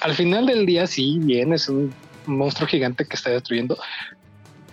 al 0.00 0.14
final 0.14 0.46
del 0.46 0.66
día, 0.66 0.86
sí, 0.86 1.18
bien, 1.20 1.52
es 1.52 1.68
un 1.68 1.92
monstruo 2.26 2.68
gigante 2.68 3.04
que 3.04 3.16
está 3.16 3.30
destruyendo, 3.30 3.78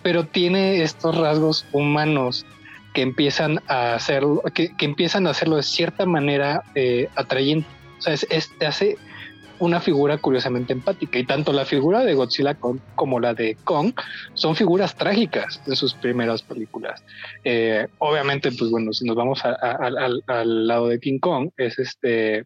pero 0.04 0.26
tiene 0.26 0.82
estos 0.82 1.16
rasgos 1.16 1.64
humanos 1.72 2.44
que 2.92 3.00
empiezan 3.00 3.60
a 3.68 3.94
hacerlo, 3.94 4.42
que, 4.52 4.70
empiezan 4.80 5.26
a 5.26 5.30
hacerlo 5.30 5.56
de 5.56 5.62
cierta 5.62 6.04
manera 6.04 6.62
eh, 6.74 7.08
atrayente. 7.16 7.66
O 7.98 8.02
sea, 8.02 8.12
es, 8.12 8.52
hace 8.60 8.98
una 9.58 9.80
figura 9.80 10.18
curiosamente 10.18 10.74
empática 10.74 11.18
y 11.18 11.24
tanto 11.24 11.54
la 11.54 11.64
figura 11.64 12.04
de 12.04 12.12
Godzilla 12.12 12.54
como 12.94 13.18
la 13.18 13.32
de 13.32 13.56
Kong 13.64 13.94
son 14.34 14.54
figuras 14.54 14.94
trágicas 14.94 15.62
de 15.64 15.74
sus 15.74 15.94
primeras 15.94 16.42
películas. 16.42 17.02
Eh, 17.42 17.88
obviamente, 17.96 18.52
pues 18.52 18.70
bueno, 18.70 18.92
si 18.92 19.06
nos 19.06 19.16
vamos 19.16 19.42
al 19.42 20.66
lado 20.66 20.88
de 20.88 21.00
King 21.00 21.18
Kong, 21.18 21.48
es 21.56 21.78
este 21.78 22.44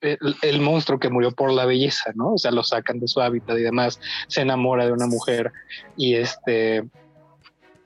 el, 0.00 0.60
monstruo 0.60 0.98
que 0.98 1.10
murió 1.10 1.30
por 1.32 1.52
la 1.52 1.66
belleza, 1.66 2.12
¿no? 2.14 2.34
O 2.34 2.38
sea, 2.38 2.50
lo 2.50 2.62
sacan 2.62 3.00
de 3.00 3.08
su 3.08 3.20
hábitat 3.20 3.58
y 3.58 3.62
demás, 3.62 4.00
se 4.28 4.42
enamora 4.42 4.86
de 4.86 4.92
una 4.92 5.06
mujer 5.06 5.52
y 5.96 6.14
este 6.14 6.84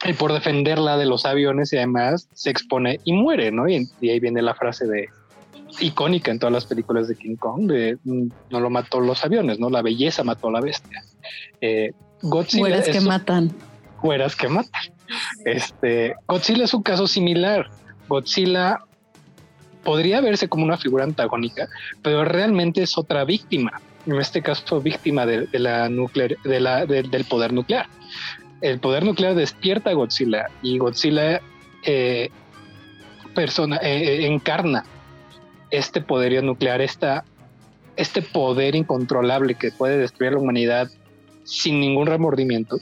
y 0.07 0.13
por 0.13 0.33
defenderla 0.33 0.99
de 0.99 1.07
los 1.07 1.25
aviones 1.25 1.73
y 1.73 1.79
además 1.79 2.29
se 2.35 2.51
expone 2.51 3.01
y 3.05 3.13
muere, 3.15 3.51
¿no? 3.51 3.69
Y, 3.69 3.89
ahí 4.03 4.21
viene 4.21 4.43
la 4.43 4.55
frase 4.55 4.87
de 4.87 5.09
icónica 5.81 6.31
en 6.31 6.39
todas 6.39 6.53
las 6.53 6.67
películas 6.67 7.09
de 7.09 7.17
King 7.17 7.37
Kong 7.37 7.67
de 7.67 7.99
mm, 8.05 8.29
no 8.51 8.61
lo 8.61 8.71
mató 8.71 9.01
los 9.01 9.25
aviones, 9.25 9.59
¿no? 9.59 9.71
La 9.71 9.83
belleza 9.83 10.23
mató 10.23 10.49
a 10.49 10.53
la 10.53 10.61
bestia. 10.61 11.03
Eh, 11.61 11.93
Godzilla 12.23 12.83
que 12.83 13.01
matan. 13.01 13.51
Fueras 14.01 14.37
que 14.37 14.49
matan. 14.49 14.83
Este 15.45 16.15
Godzilla 16.29 16.65
es 16.65 16.75
un 16.75 16.83
caso 16.83 17.07
similar. 17.07 17.71
Godzilla 18.09 18.81
podría 19.85 20.21
verse 20.21 20.49
como 20.49 20.65
una 20.65 20.77
figura 20.77 21.05
antagónica, 21.05 21.69
pero 22.03 22.25
realmente 22.25 22.83
es 22.83 22.99
otra 22.99 23.25
víctima. 23.25 23.81
En 24.07 24.21
este 24.21 24.43
caso, 24.43 24.81
víctima 24.81 25.25
del 25.27 25.49
poder 27.29 27.53
nuclear. 27.53 27.87
El 28.61 28.79
poder 28.79 29.05
nuclear 29.05 29.35
despierta 29.35 29.91
a 29.91 29.95
Godzilla 29.95 30.47
y 30.63 30.79
Godzilla 30.79 31.41
eh, 31.85 32.31
persona, 33.35 33.77
eh, 33.83 34.23
eh, 34.23 34.27
encarna 34.27 34.85
este 35.71 36.01
poderío 36.01 36.41
nuclear, 36.43 36.81
este 36.81 38.23
poder 38.23 38.75
incontrolable 38.75 39.55
que 39.55 39.71
puede 39.71 39.99
destruir 39.99 40.33
la 40.33 40.39
humanidad 40.39 40.89
sin 41.45 41.81
ningún 41.81 42.07
remordimiento. 42.07 42.79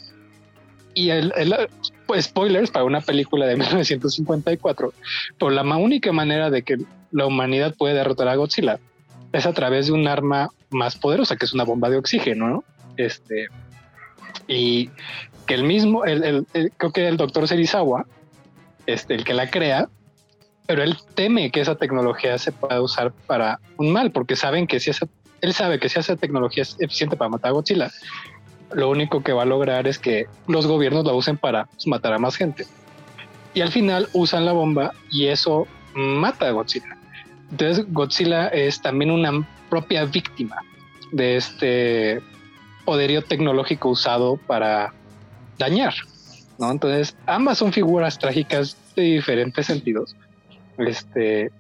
Y 0.95 1.11
el, 1.11 1.33
pues, 2.07 2.27
spoilers 2.27 2.71
para 2.71 2.85
una 2.85 3.01
película 3.01 3.47
de 3.47 3.57
1954, 3.57 4.93
por 5.39 5.53
la 5.53 5.63
única 5.77 6.13
manera 6.13 6.51
de 6.51 6.63
que 6.63 6.77
la 7.11 7.27
humanidad 7.27 7.75
puede 7.77 7.95
derrotar 7.95 8.29
a 8.29 8.37
Godzilla 8.37 8.79
es 9.33 9.47
a 9.47 9.53
través 9.53 9.87
de 9.87 9.93
un 9.93 10.07
arma 10.07 10.51
más 10.71 10.97
poderosa, 10.97 11.37
que 11.37 11.47
es 11.47 11.55
una 11.55 11.65
bomba 11.65 11.89
de 11.89 11.97
oxígeno, 11.97 12.49
¿no? 12.49 12.65
Este, 12.97 13.49
y 14.47 14.91
que 15.47 15.55
el 15.55 15.65
mismo, 15.65 16.05
el, 16.05 16.47
creo 16.77 16.93
que 16.93 17.09
el 17.09 17.17
doctor 17.17 17.49
Serizawa, 17.49 18.07
este, 18.87 19.15
el 19.15 19.25
que 19.25 19.35
la 19.35 19.51
crea, 19.51 19.89
pero 20.67 20.83
él 20.83 20.97
teme 21.15 21.51
que 21.51 21.61
esa 21.61 21.77
tecnología 21.77 22.39
se 22.39 22.53
pueda 22.53 22.81
usar 22.81 23.13
para 23.27 23.59
un 23.79 23.93
mal, 23.93 24.13
porque 24.13 24.37
saben 24.37 24.67
que 24.67 24.81
si 24.81 24.91
esa, 24.91 25.07
él 25.41 25.53
sabe 25.55 25.79
que 25.79 25.89
si 25.89 25.99
esa 25.99 26.17
tecnología 26.17 26.63
es 26.63 26.77
eficiente 26.79 27.17
para 27.17 27.31
matar 27.31 27.51
a 27.51 27.55
Godzilla, 27.55 27.91
lo 28.75 28.91
único 28.91 29.23
que 29.23 29.33
va 29.33 29.43
a 29.43 29.47
lograr 29.47 29.87
es 29.87 29.99
que 29.99 30.27
los 30.47 30.67
gobiernos 30.67 31.05
la 31.05 31.13
usen 31.13 31.37
para 31.37 31.69
matar 31.87 32.13
a 32.13 32.19
más 32.19 32.37
gente. 32.37 32.67
Y 33.55 33.61
al 33.61 33.71
final 33.71 34.09
usan 34.13 34.47
la 34.47 34.53
bomba 34.53 34.93
y 35.11 35.27
eso 35.27 35.67
mata 35.95 36.49
a 36.49 36.53
Godzilla. 36.53 36.97
Entonces 37.51 37.85
Godzilla 37.93 38.49
es 38.49 38.81
también 38.81 39.11
una 39.11 39.47
propia 39.69 40.05
víctima 40.05 40.57
de 41.13 41.37
este 41.37 42.23
poderío 42.85 43.23
tecnológico 43.23 43.91
usado 43.91 44.39
para 44.39 44.93
dañar. 45.59 45.95
¿no? 46.59 46.71
Entonces 46.71 47.17
ambas 47.27 47.59
son 47.59 47.73
figuras 47.73 48.19
trágicas 48.19 48.77
de 48.97 49.03
diferentes 49.03 49.67
sentidos. 49.67 50.17
Este, 50.79 51.51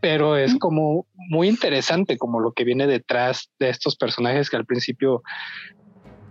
pero 0.00 0.36
es 0.36 0.54
como 0.58 1.06
muy 1.16 1.48
interesante 1.48 2.18
como 2.18 2.40
lo 2.40 2.52
que 2.52 2.64
viene 2.64 2.86
detrás 2.86 3.48
de 3.58 3.70
estos 3.70 3.96
personajes 3.96 4.50
que 4.50 4.56
al 4.56 4.66
principio 4.66 5.22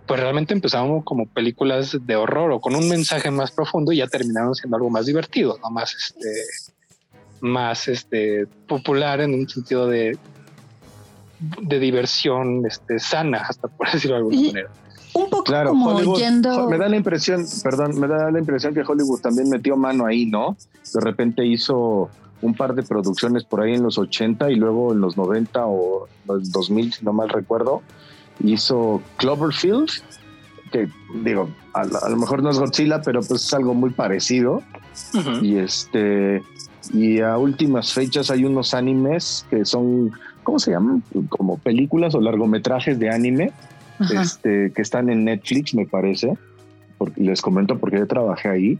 pues 0.06 0.20
realmente 0.20 0.52
empezamos 0.52 1.04
como 1.04 1.26
películas 1.26 1.96
de 2.00 2.16
horror 2.16 2.52
o 2.52 2.60
con 2.60 2.74
un 2.74 2.88
mensaje 2.88 3.30
más 3.30 3.50
profundo 3.50 3.92
y 3.92 3.98
ya 3.98 4.06
terminaron 4.06 4.54
siendo 4.54 4.76
algo 4.76 4.90
más 4.90 5.06
divertido, 5.06 5.58
no 5.62 5.70
más 5.70 5.94
este, 5.94 6.28
más 7.40 7.88
este, 7.88 8.46
popular 8.68 9.20
en 9.20 9.34
un 9.34 9.48
sentido 9.48 9.86
de, 9.86 10.18
de 11.38 11.78
diversión 11.78 12.64
este, 12.66 12.98
sana, 12.98 13.38
hasta 13.48 13.68
por 13.68 13.90
decirlo 13.92 14.16
de 14.16 14.18
alguna 14.18 14.46
manera. 14.48 14.70
Un 15.14 15.30
poco 15.30 15.44
como 15.44 16.16
yendo... 16.16 16.68
Me 16.68 16.76
da 16.76 16.88
la 16.88 16.96
impresión, 16.96 17.46
perdón, 17.62 17.98
me 18.00 18.08
da 18.08 18.30
la 18.32 18.38
impresión 18.38 18.74
que 18.74 18.80
Hollywood 18.80 19.20
también 19.20 19.48
metió 19.48 19.76
mano 19.76 20.06
ahí, 20.06 20.26
¿no? 20.26 20.56
De 20.92 21.00
repente 21.00 21.46
hizo 21.46 22.10
un 22.42 22.54
par 22.54 22.74
de 22.74 22.82
producciones 22.82 23.44
por 23.44 23.62
ahí 23.62 23.74
en 23.74 23.82
los 23.84 23.96
80 23.96 24.50
y 24.50 24.56
luego 24.56 24.92
en 24.92 25.00
los 25.00 25.16
90 25.16 25.66
o 25.66 26.08
los 26.26 26.50
2000, 26.50 26.92
si 26.92 27.04
no 27.04 27.12
mal 27.12 27.28
recuerdo, 27.28 27.82
hizo 28.42 29.02
Cloverfield, 29.16 29.90
que 30.72 30.88
digo, 31.22 31.50
a, 31.72 31.84
lo 31.84 32.16
mejor 32.16 32.42
no 32.42 32.50
es 32.50 32.58
Godzilla, 32.58 33.00
pero 33.02 33.20
pues 33.20 33.44
es 33.44 33.54
algo 33.54 33.74
muy 33.74 33.90
parecido. 33.90 34.62
Y 35.42 35.56
este, 35.56 36.42
y 36.92 37.20
a 37.20 37.36
últimas 37.38 37.92
fechas 37.92 38.30
hay 38.30 38.44
unos 38.44 38.74
animes 38.74 39.46
que 39.50 39.64
son, 39.64 40.12
¿cómo 40.42 40.58
se 40.58 40.72
llaman? 40.72 41.02
Como 41.28 41.58
películas 41.58 42.14
o 42.14 42.20
largometrajes 42.20 42.98
de 42.98 43.10
anime, 43.10 43.52
este, 44.12 44.72
que 44.72 44.82
están 44.82 45.10
en 45.10 45.24
Netflix, 45.24 45.74
me 45.74 45.86
parece. 45.86 46.36
Porque, 46.98 47.20
les 47.20 47.40
comento 47.40 47.78
porque 47.78 47.98
yo 47.98 48.06
trabajé 48.06 48.48
ahí. 48.48 48.78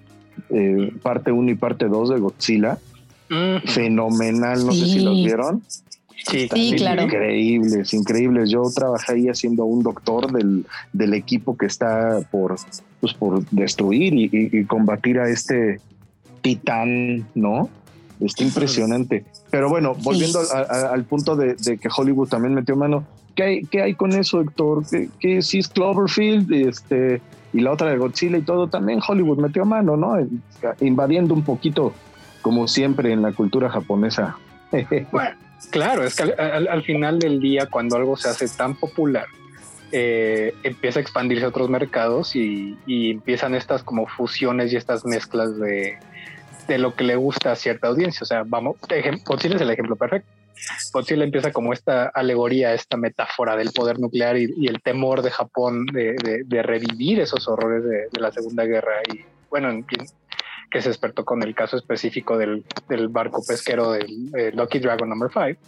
Eh, 0.50 0.92
parte 1.02 1.32
1 1.32 1.50
y 1.50 1.54
parte 1.54 1.86
2 1.86 2.10
de 2.10 2.18
Godzilla. 2.18 2.78
Fenomenal, 3.64 4.64
no 4.66 4.72
sé 4.72 4.86
si 4.86 5.00
los 5.00 5.16
vieron. 5.16 5.62
Sí, 6.26 6.74
claro. 6.76 7.02
Increíbles, 7.02 7.92
increíbles. 7.92 8.50
Yo 8.50 8.62
trabajé 8.74 9.14
ahí 9.14 9.28
haciendo 9.28 9.64
un 9.64 9.82
doctor 9.82 10.32
del, 10.32 10.64
del 10.92 11.14
equipo 11.14 11.56
que 11.56 11.66
está 11.66 12.20
por, 12.30 12.56
pues, 13.00 13.12
por 13.14 13.44
destruir 13.50 14.14
y, 14.14 14.64
combatir 14.64 15.18
a 15.18 15.28
este 15.28 15.80
titán, 16.40 17.26
¿no? 17.34 17.68
Está 18.20 18.44
impresionante. 18.44 19.24
Pero 19.50 19.68
bueno, 19.68 19.94
volviendo 19.94 20.40
al 20.70 21.04
punto 21.04 21.36
de, 21.36 21.56
que 21.56 21.88
Hollywood 21.94 22.28
también 22.28 22.54
metió 22.54 22.76
mano, 22.76 23.04
¿qué 23.34 23.42
hay, 23.42 23.64
qué 23.64 23.82
hay 23.82 23.94
con 23.94 24.12
eso, 24.12 24.40
Héctor? 24.40 24.84
¿Qué, 25.20 25.42
si 25.42 25.58
es 25.58 25.68
Cloverfield 25.68 26.52
este, 26.52 27.20
y 27.52 27.60
la 27.60 27.72
otra 27.72 27.90
de 27.90 27.98
Godzilla 27.98 28.38
y 28.38 28.42
todo? 28.42 28.68
También 28.68 29.00
Hollywood 29.06 29.38
metió 29.38 29.64
mano, 29.64 29.96
¿no? 29.96 30.16
Invadiendo 30.80 31.34
un 31.34 31.42
poquito, 31.42 31.92
como 32.40 32.68
siempre, 32.68 33.12
en 33.12 33.22
la 33.22 33.32
cultura 33.32 33.68
japonesa. 33.68 34.36
Claro, 35.70 36.04
es 36.04 36.16
que 36.16 36.22
al, 36.22 36.82
final 36.82 37.18
del 37.18 37.40
día, 37.40 37.66
cuando 37.66 37.96
algo 37.96 38.16
se 38.16 38.28
hace 38.28 38.48
tan 38.48 38.76
popular, 38.76 39.26
eh, 39.92 40.54
empieza 40.62 40.98
a 40.98 41.02
expandirse 41.02 41.44
a 41.44 41.48
otros 41.48 41.68
mercados 41.68 42.34
y, 42.36 42.76
empiezan 42.86 43.54
estas 43.54 43.82
como 43.82 44.06
fusiones 44.06 44.72
y 44.72 44.76
estas 44.76 45.04
mezclas 45.04 45.58
de, 45.58 45.98
lo 46.78 46.94
que 46.94 47.04
le 47.04 47.16
gusta 47.16 47.52
a 47.52 47.56
cierta 47.56 47.88
audiencia. 47.88 48.20
O 48.22 48.26
sea, 48.26 48.42
vamos, 48.46 48.76
Godzilla 49.24 49.56
es 49.56 49.62
el 49.62 49.70
ejemplo 49.70 49.96
perfecto. 49.96 50.28
Godzilla 50.92 51.24
empieza 51.24 51.52
como 51.52 51.72
esta 51.72 52.06
alegoría, 52.06 52.74
esta 52.74 52.96
metáfora 52.96 53.56
del 53.56 53.72
poder 53.72 53.98
nuclear 53.98 54.36
y, 54.36 54.66
el 54.66 54.80
temor 54.82 55.22
de 55.22 55.30
Japón 55.30 55.86
de, 55.86 56.62
revivir 56.62 57.20
esos 57.20 57.48
horrores 57.48 57.84
de, 57.84 58.20
la 58.20 58.32
Segunda 58.32 58.64
Guerra. 58.64 58.94
Y 59.12 59.24
bueno, 59.50 59.70
en 59.70 59.84
que 60.70 60.82
se 60.82 60.88
despertó 60.88 61.24
con 61.24 61.42
el 61.42 61.54
caso 61.54 61.76
específico 61.76 62.36
del, 62.36 62.64
barco 63.08 63.42
pesquero 63.46 63.92
del 63.92 64.54
Lucky 64.54 64.78
Dragon 64.78 65.08
Number 65.08 65.30
5, 65.32 65.60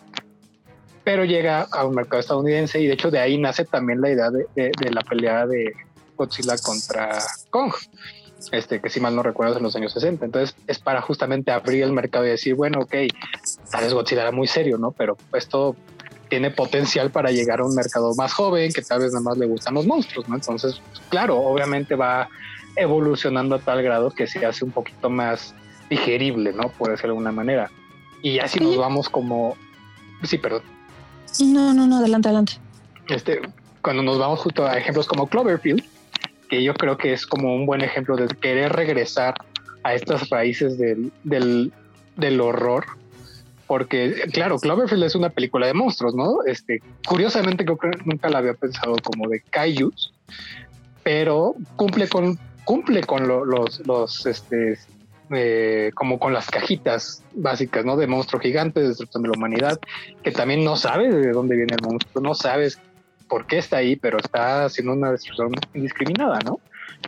pero 1.04 1.24
llega 1.24 1.62
a 1.70 1.86
un 1.86 1.94
mercado 1.94 2.18
estadounidense 2.18 2.80
y 2.80 2.88
de 2.88 2.94
hecho 2.94 3.12
de 3.12 3.20
ahí 3.20 3.38
nace 3.38 3.64
también 3.64 4.00
la 4.00 4.10
idea 4.10 4.30
de, 4.30 4.72
la 4.90 5.02
pelea 5.02 5.46
de 5.46 5.72
Godzilla 6.16 6.56
contra 6.58 7.20
Kong, 7.50 7.72
este, 8.50 8.80
que 8.80 8.88
si 8.88 8.98
mal 9.00 9.14
no 9.14 9.22
recuerdo 9.22 9.58
en 9.58 9.62
los 9.62 9.76
años 9.76 9.92
60. 9.92 10.24
Entonces 10.24 10.56
es 10.66 10.80
para 10.80 11.00
justamente 11.00 11.52
abrir 11.52 11.84
el 11.84 11.92
mercado 11.92 12.26
y 12.26 12.30
decir, 12.30 12.54
bueno, 12.54 12.80
ok, 12.80 12.94
tal 13.70 13.84
vez 13.84 13.94
Godzilla 13.94 14.22
era 14.22 14.32
muy 14.32 14.48
serio, 14.48 14.78
¿no? 14.78 14.90
Pero 14.90 15.16
esto 15.32 15.76
tiene 16.28 16.50
potencial 16.50 17.12
para 17.12 17.30
llegar 17.30 17.60
a 17.60 17.64
un 17.64 17.76
mercado 17.76 18.12
más 18.16 18.32
joven 18.32 18.72
que 18.72 18.82
tal 18.82 18.98
vez 19.00 19.12
nada 19.12 19.22
más 19.22 19.38
le 19.38 19.46
gustan 19.46 19.74
los 19.74 19.86
monstruos, 19.86 20.28
¿no? 20.28 20.34
Entonces, 20.34 20.80
claro, 21.08 21.38
obviamente 21.38 21.94
va 21.94 22.28
evolucionando 22.76 23.54
a 23.54 23.58
tal 23.58 23.82
grado 23.82 24.10
que 24.10 24.26
se 24.26 24.44
hace 24.44 24.64
un 24.64 24.70
poquito 24.70 25.10
más 25.10 25.54
digerible, 25.90 26.52
¿no? 26.52 26.68
Puede 26.70 26.96
ser 26.96 27.06
de 27.06 27.10
alguna 27.10 27.32
manera. 27.32 27.70
Y 28.22 28.38
así 28.38 28.60
nos 28.60 28.76
vamos 28.76 29.08
como... 29.08 29.56
Sí, 30.22 30.38
perdón. 30.38 30.62
No, 31.40 31.74
no, 31.74 31.86
no, 31.86 31.98
adelante, 31.98 32.28
adelante. 32.28 32.52
Este, 33.08 33.40
cuando 33.82 34.02
nos 34.02 34.18
vamos 34.18 34.40
justo 34.40 34.66
a 34.66 34.76
ejemplos 34.76 35.06
como 35.06 35.26
Cloverfield, 35.28 35.82
que 36.48 36.62
yo 36.62 36.74
creo 36.74 36.96
que 36.96 37.12
es 37.12 37.26
como 37.26 37.54
un 37.54 37.66
buen 37.66 37.82
ejemplo 37.82 38.16
de 38.16 38.28
querer 38.28 38.72
regresar 38.72 39.34
a 39.82 39.94
estas 39.94 40.28
raíces 40.30 40.78
del, 40.78 41.12
del, 41.24 41.72
del 42.16 42.40
horror 42.40 42.86
porque 43.66 44.28
claro, 44.32 44.58
Cloverfield 44.58 45.04
es 45.04 45.14
una 45.14 45.30
película 45.30 45.66
de 45.66 45.74
monstruos, 45.74 46.14
¿no? 46.14 46.44
Este, 46.46 46.80
curiosamente 47.06 47.64
creo 47.64 47.78
que 47.78 47.90
nunca 48.04 48.28
la 48.28 48.38
había 48.38 48.54
pensado 48.54 48.96
como 49.02 49.28
de 49.28 49.40
kaijus, 49.40 50.12
pero 51.02 51.54
cumple 51.74 52.08
con 52.08 52.38
cumple 52.66 53.02
con 53.04 53.26
los 53.26 53.80
los 53.86 54.26
este 54.26 54.76
eh, 55.30 55.90
como 55.94 56.18
con 56.18 56.32
las 56.32 56.48
cajitas 56.48 57.24
básicas, 57.32 57.84
¿no? 57.84 57.96
De 57.96 58.06
monstruo 58.06 58.40
gigante, 58.40 58.80
de 58.80 58.88
destrucción 58.88 59.22
de 59.22 59.30
la 59.30 59.38
humanidad, 59.38 59.80
que 60.22 60.30
también 60.30 60.64
no 60.64 60.76
sabes 60.76 61.14
de 61.14 61.32
dónde 61.32 61.56
viene 61.56 61.74
el 61.74 61.82
monstruo, 61.82 62.22
no 62.22 62.34
sabes 62.34 62.78
por 63.28 63.46
qué 63.46 63.58
está 63.58 63.78
ahí, 63.78 63.96
pero 63.96 64.18
está 64.18 64.66
haciendo 64.66 64.92
una 64.92 65.10
destrucción 65.10 65.52
indiscriminada, 65.74 66.38
¿no? 66.44 66.60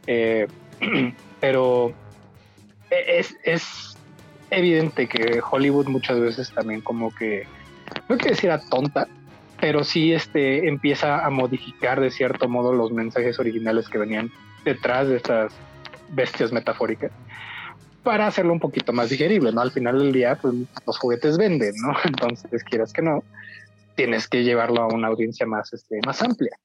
Eh, 0.07 0.49
pero 1.41 1.93
es, 2.91 3.37
es 3.45 3.97
evidente 4.51 5.07
que 5.09 5.41
Hollywood 5.49 5.87
muchas 5.87 6.19
veces 6.19 6.51
también 6.53 6.81
como 6.81 7.15
que, 7.15 7.47
no 8.09 8.17
quiero 8.17 8.35
decir 8.35 8.51
a 8.51 8.61
tonta, 8.61 9.07
pero 9.61 9.85
sí 9.85 10.13
este, 10.13 10.69
empieza 10.69 11.25
a 11.25 11.31
modificar 11.31 12.01
de 12.01 12.11
cierto 12.11 12.49
modo 12.49 12.73
los 12.73 12.93
mensajes 12.93 13.39
originales 13.39 13.89
que 13.89 13.99
venían 13.99 14.33
detrás 14.69 15.09
de 15.09 15.17
estas 15.17 15.53
bestias 16.11 16.53
metafóricas 16.53 17.11
para 18.03 18.27
hacerlo 18.27 18.53
un 18.53 18.61
poquito 18.61 18.93
más 18.93 19.11
digerible, 19.11 19.53
¿no? 19.53 19.61
Al 19.61 19.71
final 19.71 19.99
del 19.99 20.13
día, 20.13 20.39
pues 20.41 20.55
los 20.87 20.99
juguetes 20.99 21.37
venden, 21.37 21.75
¿no? 21.83 21.93
Entonces, 22.05 22.65
quieras 22.65 22.93
que 22.93 23.03
no, 23.03 23.23
tienes 23.97 24.29
que 24.29 24.45
llevarlo 24.45 24.81
a 24.81 24.87
una 24.87 25.09
audiencia 25.09 25.47
más, 25.47 25.73
este, 25.73 26.01
más 26.07 26.23
amplia. 26.23 26.57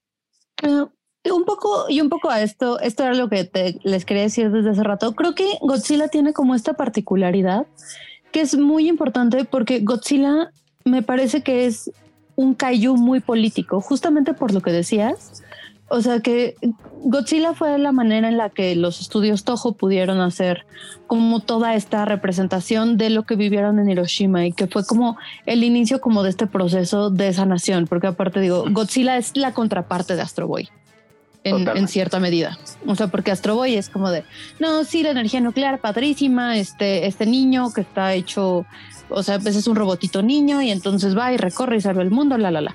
un 0.62 1.44
poco, 1.44 1.86
y 1.88 2.00
un 2.00 2.08
poco 2.08 2.30
a 2.30 2.40
esto, 2.40 2.80
esto 2.80 3.02
era 3.02 3.14
lo 3.14 3.28
que 3.28 3.44
te, 3.44 3.78
les 3.82 4.04
quería 4.04 4.22
decir 4.22 4.50
desde 4.50 4.70
hace 4.70 4.82
rato. 4.82 5.14
Creo 5.14 5.34
que 5.34 5.58
Godzilla 5.60 6.08
tiene 6.08 6.32
como 6.32 6.54
esta 6.54 6.74
particularidad 6.74 7.66
que 8.32 8.40
es 8.40 8.56
muy 8.56 8.88
importante 8.88 9.44
porque 9.44 9.80
Godzilla 9.80 10.50
me 10.84 11.02
parece 11.02 11.42
que 11.42 11.66
es 11.66 11.90
un 12.36 12.54
kaiju 12.54 12.96
muy 12.96 13.20
político, 13.20 13.80
justamente 13.80 14.34
por 14.34 14.52
lo 14.52 14.60
que 14.60 14.72
decías. 14.72 15.43
O 15.88 16.00
sea 16.00 16.20
que 16.20 16.56
Godzilla 17.02 17.54
fue 17.54 17.78
la 17.78 17.92
manera 17.92 18.28
en 18.28 18.36
la 18.36 18.48
que 18.48 18.74
los 18.74 19.00
estudios 19.00 19.44
Toho 19.44 19.72
pudieron 19.72 20.20
hacer 20.20 20.64
como 21.06 21.40
toda 21.40 21.74
esta 21.74 22.04
representación 22.04 22.96
de 22.96 23.10
lo 23.10 23.24
que 23.24 23.36
vivieron 23.36 23.78
en 23.78 23.90
Hiroshima 23.90 24.46
y 24.46 24.52
que 24.52 24.66
fue 24.66 24.86
como 24.86 25.18
el 25.44 25.62
inicio 25.62 26.00
como 26.00 26.22
de 26.22 26.30
este 26.30 26.46
proceso 26.46 27.10
de 27.10 27.32
sanación, 27.32 27.86
porque 27.86 28.06
aparte 28.06 28.40
digo, 28.40 28.64
Godzilla 28.70 29.16
es 29.18 29.36
la 29.36 29.52
contraparte 29.52 30.16
de 30.16 30.22
Astro 30.22 30.48
Boy. 30.48 30.68
En, 31.46 31.68
en, 31.68 31.88
cierta 31.88 32.20
medida. 32.20 32.56
O 32.86 32.94
sea, 32.94 33.08
porque 33.08 33.30
Astro 33.30 33.54
Boy 33.54 33.74
es 33.74 33.90
como 33.90 34.10
de, 34.10 34.24
no, 34.60 34.82
sí, 34.84 35.02
la 35.02 35.10
energía 35.10 35.42
nuclear, 35.42 35.78
padrísima, 35.78 36.56
este, 36.56 37.06
este 37.06 37.26
niño 37.26 37.70
que 37.74 37.82
está 37.82 38.14
hecho 38.14 38.64
o 39.08 39.22
sea, 39.22 39.38
pues 39.38 39.56
es 39.56 39.66
un 39.66 39.76
robotito 39.76 40.22
niño 40.22 40.60
y 40.62 40.70
entonces 40.70 41.16
va 41.16 41.32
y 41.32 41.36
recorre 41.36 41.76
y 41.76 41.80
salva 41.80 42.02
el 42.02 42.10
mundo, 42.10 42.38
la, 42.38 42.50
la, 42.50 42.60
la. 42.60 42.74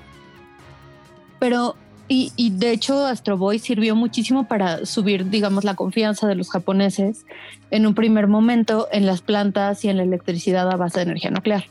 Pero, 1.38 1.76
y, 2.10 2.32
y 2.34 2.50
de 2.50 2.72
hecho, 2.72 3.06
Astro 3.06 3.38
Boy 3.38 3.60
sirvió 3.60 3.94
muchísimo 3.94 4.48
para 4.48 4.84
subir, 4.84 5.30
digamos, 5.30 5.62
la 5.62 5.76
confianza 5.76 6.26
de 6.26 6.34
los 6.34 6.50
japoneses 6.50 7.24
en 7.70 7.86
un 7.86 7.94
primer 7.94 8.26
momento 8.26 8.88
en 8.90 9.06
las 9.06 9.22
plantas 9.22 9.84
y 9.84 9.90
en 9.90 9.96
la 9.96 10.02
electricidad 10.02 10.68
a 10.68 10.74
base 10.74 10.98
de 10.98 11.04
energía 11.04 11.30
nuclear. 11.30 11.66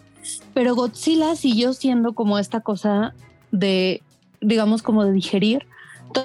Pero 0.54 0.76
Godzilla 0.76 1.36
siguió 1.36 1.74
siendo 1.74 2.14
como 2.14 2.40
esta 2.40 2.62
cosa 2.62 3.14
de, 3.52 4.02
digamos, 4.40 4.82
como 4.82 5.04
de 5.04 5.12
digerir 5.12 5.68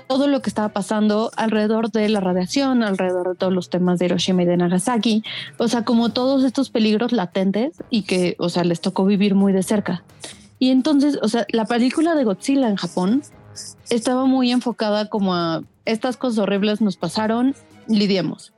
todo 0.06 0.28
lo 0.28 0.42
que 0.42 0.49
estaba 0.49 0.68
pasando 0.68 1.33
alrededor 1.37 1.90
de 1.90 2.09
la 2.09 2.21
radiación, 2.21 2.85
alrededor 2.85 3.30
de 3.30 3.35
todos 3.35 3.52
los 3.52 3.68
temas 3.68 3.99
de 3.99 4.06
Hiroshima 4.06 4.44
y 4.44 4.47
de 4.47 4.56
Nagasaki, 4.56 5.25
o 5.59 5.66
sea, 5.66 5.85
como 5.85 6.11
todos 6.11 6.44
estos 6.44 6.71
peligros 6.71 7.11
latentes 7.11 7.83
y 7.90 8.02
que, 8.02 8.37
o 8.38 8.49
sea, 8.49 8.62
les 8.62 8.80
tocó 8.80 9.04
vivir 9.04 9.35
muy 9.35 9.52
de 9.52 9.64
cerca. 9.64 10.04
Y 10.61 10.71
entonces, 10.71 11.18
o 11.21 11.28
sea, 11.28 11.47
la 11.50 11.66
película 11.66 12.14
de 12.14 12.23
Godzilla 12.23 12.68
en 12.68 12.76
Japón 12.76 13.23
estaba 13.90 14.26
muy 14.26 14.50
enfocada 14.50 15.08
como 15.08 15.34
a 15.34 15.62
estas 15.84 16.16
cosas 16.16 16.38
horribles 16.38 16.80
nos 16.80 16.96
pasaron, 16.96 17.54
lidiemos. 17.88 18.52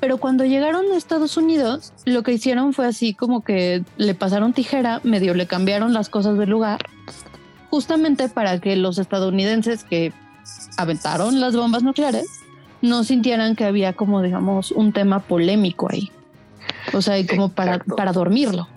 Pero 0.00 0.16
cuando 0.16 0.44
llegaron 0.44 0.86
a 0.92 0.96
Estados 0.96 1.36
Unidos, 1.36 1.92
lo 2.06 2.22
que 2.22 2.32
hicieron 2.32 2.72
fue 2.72 2.86
así 2.86 3.12
como 3.12 3.42
que 3.42 3.84
le 3.98 4.14
pasaron 4.14 4.54
tijera, 4.54 5.00
medio 5.04 5.34
le 5.34 5.46
cambiaron 5.46 5.92
las 5.92 6.08
cosas 6.08 6.38
del 6.38 6.48
lugar, 6.48 6.80
justamente 7.68 8.28
para 8.28 8.58
que 8.60 8.76
los 8.76 8.98
estadounidenses 8.98 9.84
que 9.84 10.12
aventaron 10.78 11.40
las 11.40 11.54
bombas 11.54 11.82
nucleares, 11.82 12.26
no 12.80 13.04
sintieran 13.04 13.56
que 13.56 13.64
había 13.64 13.92
como, 13.92 14.22
digamos, 14.22 14.72
un 14.72 14.92
tema 14.92 15.20
polémico 15.20 15.88
ahí. 15.90 16.10
O 16.94 17.02
sea, 17.02 17.14
como 17.26 17.50
para, 17.50 17.78
para 17.78 18.12
dormirlo. 18.12 18.68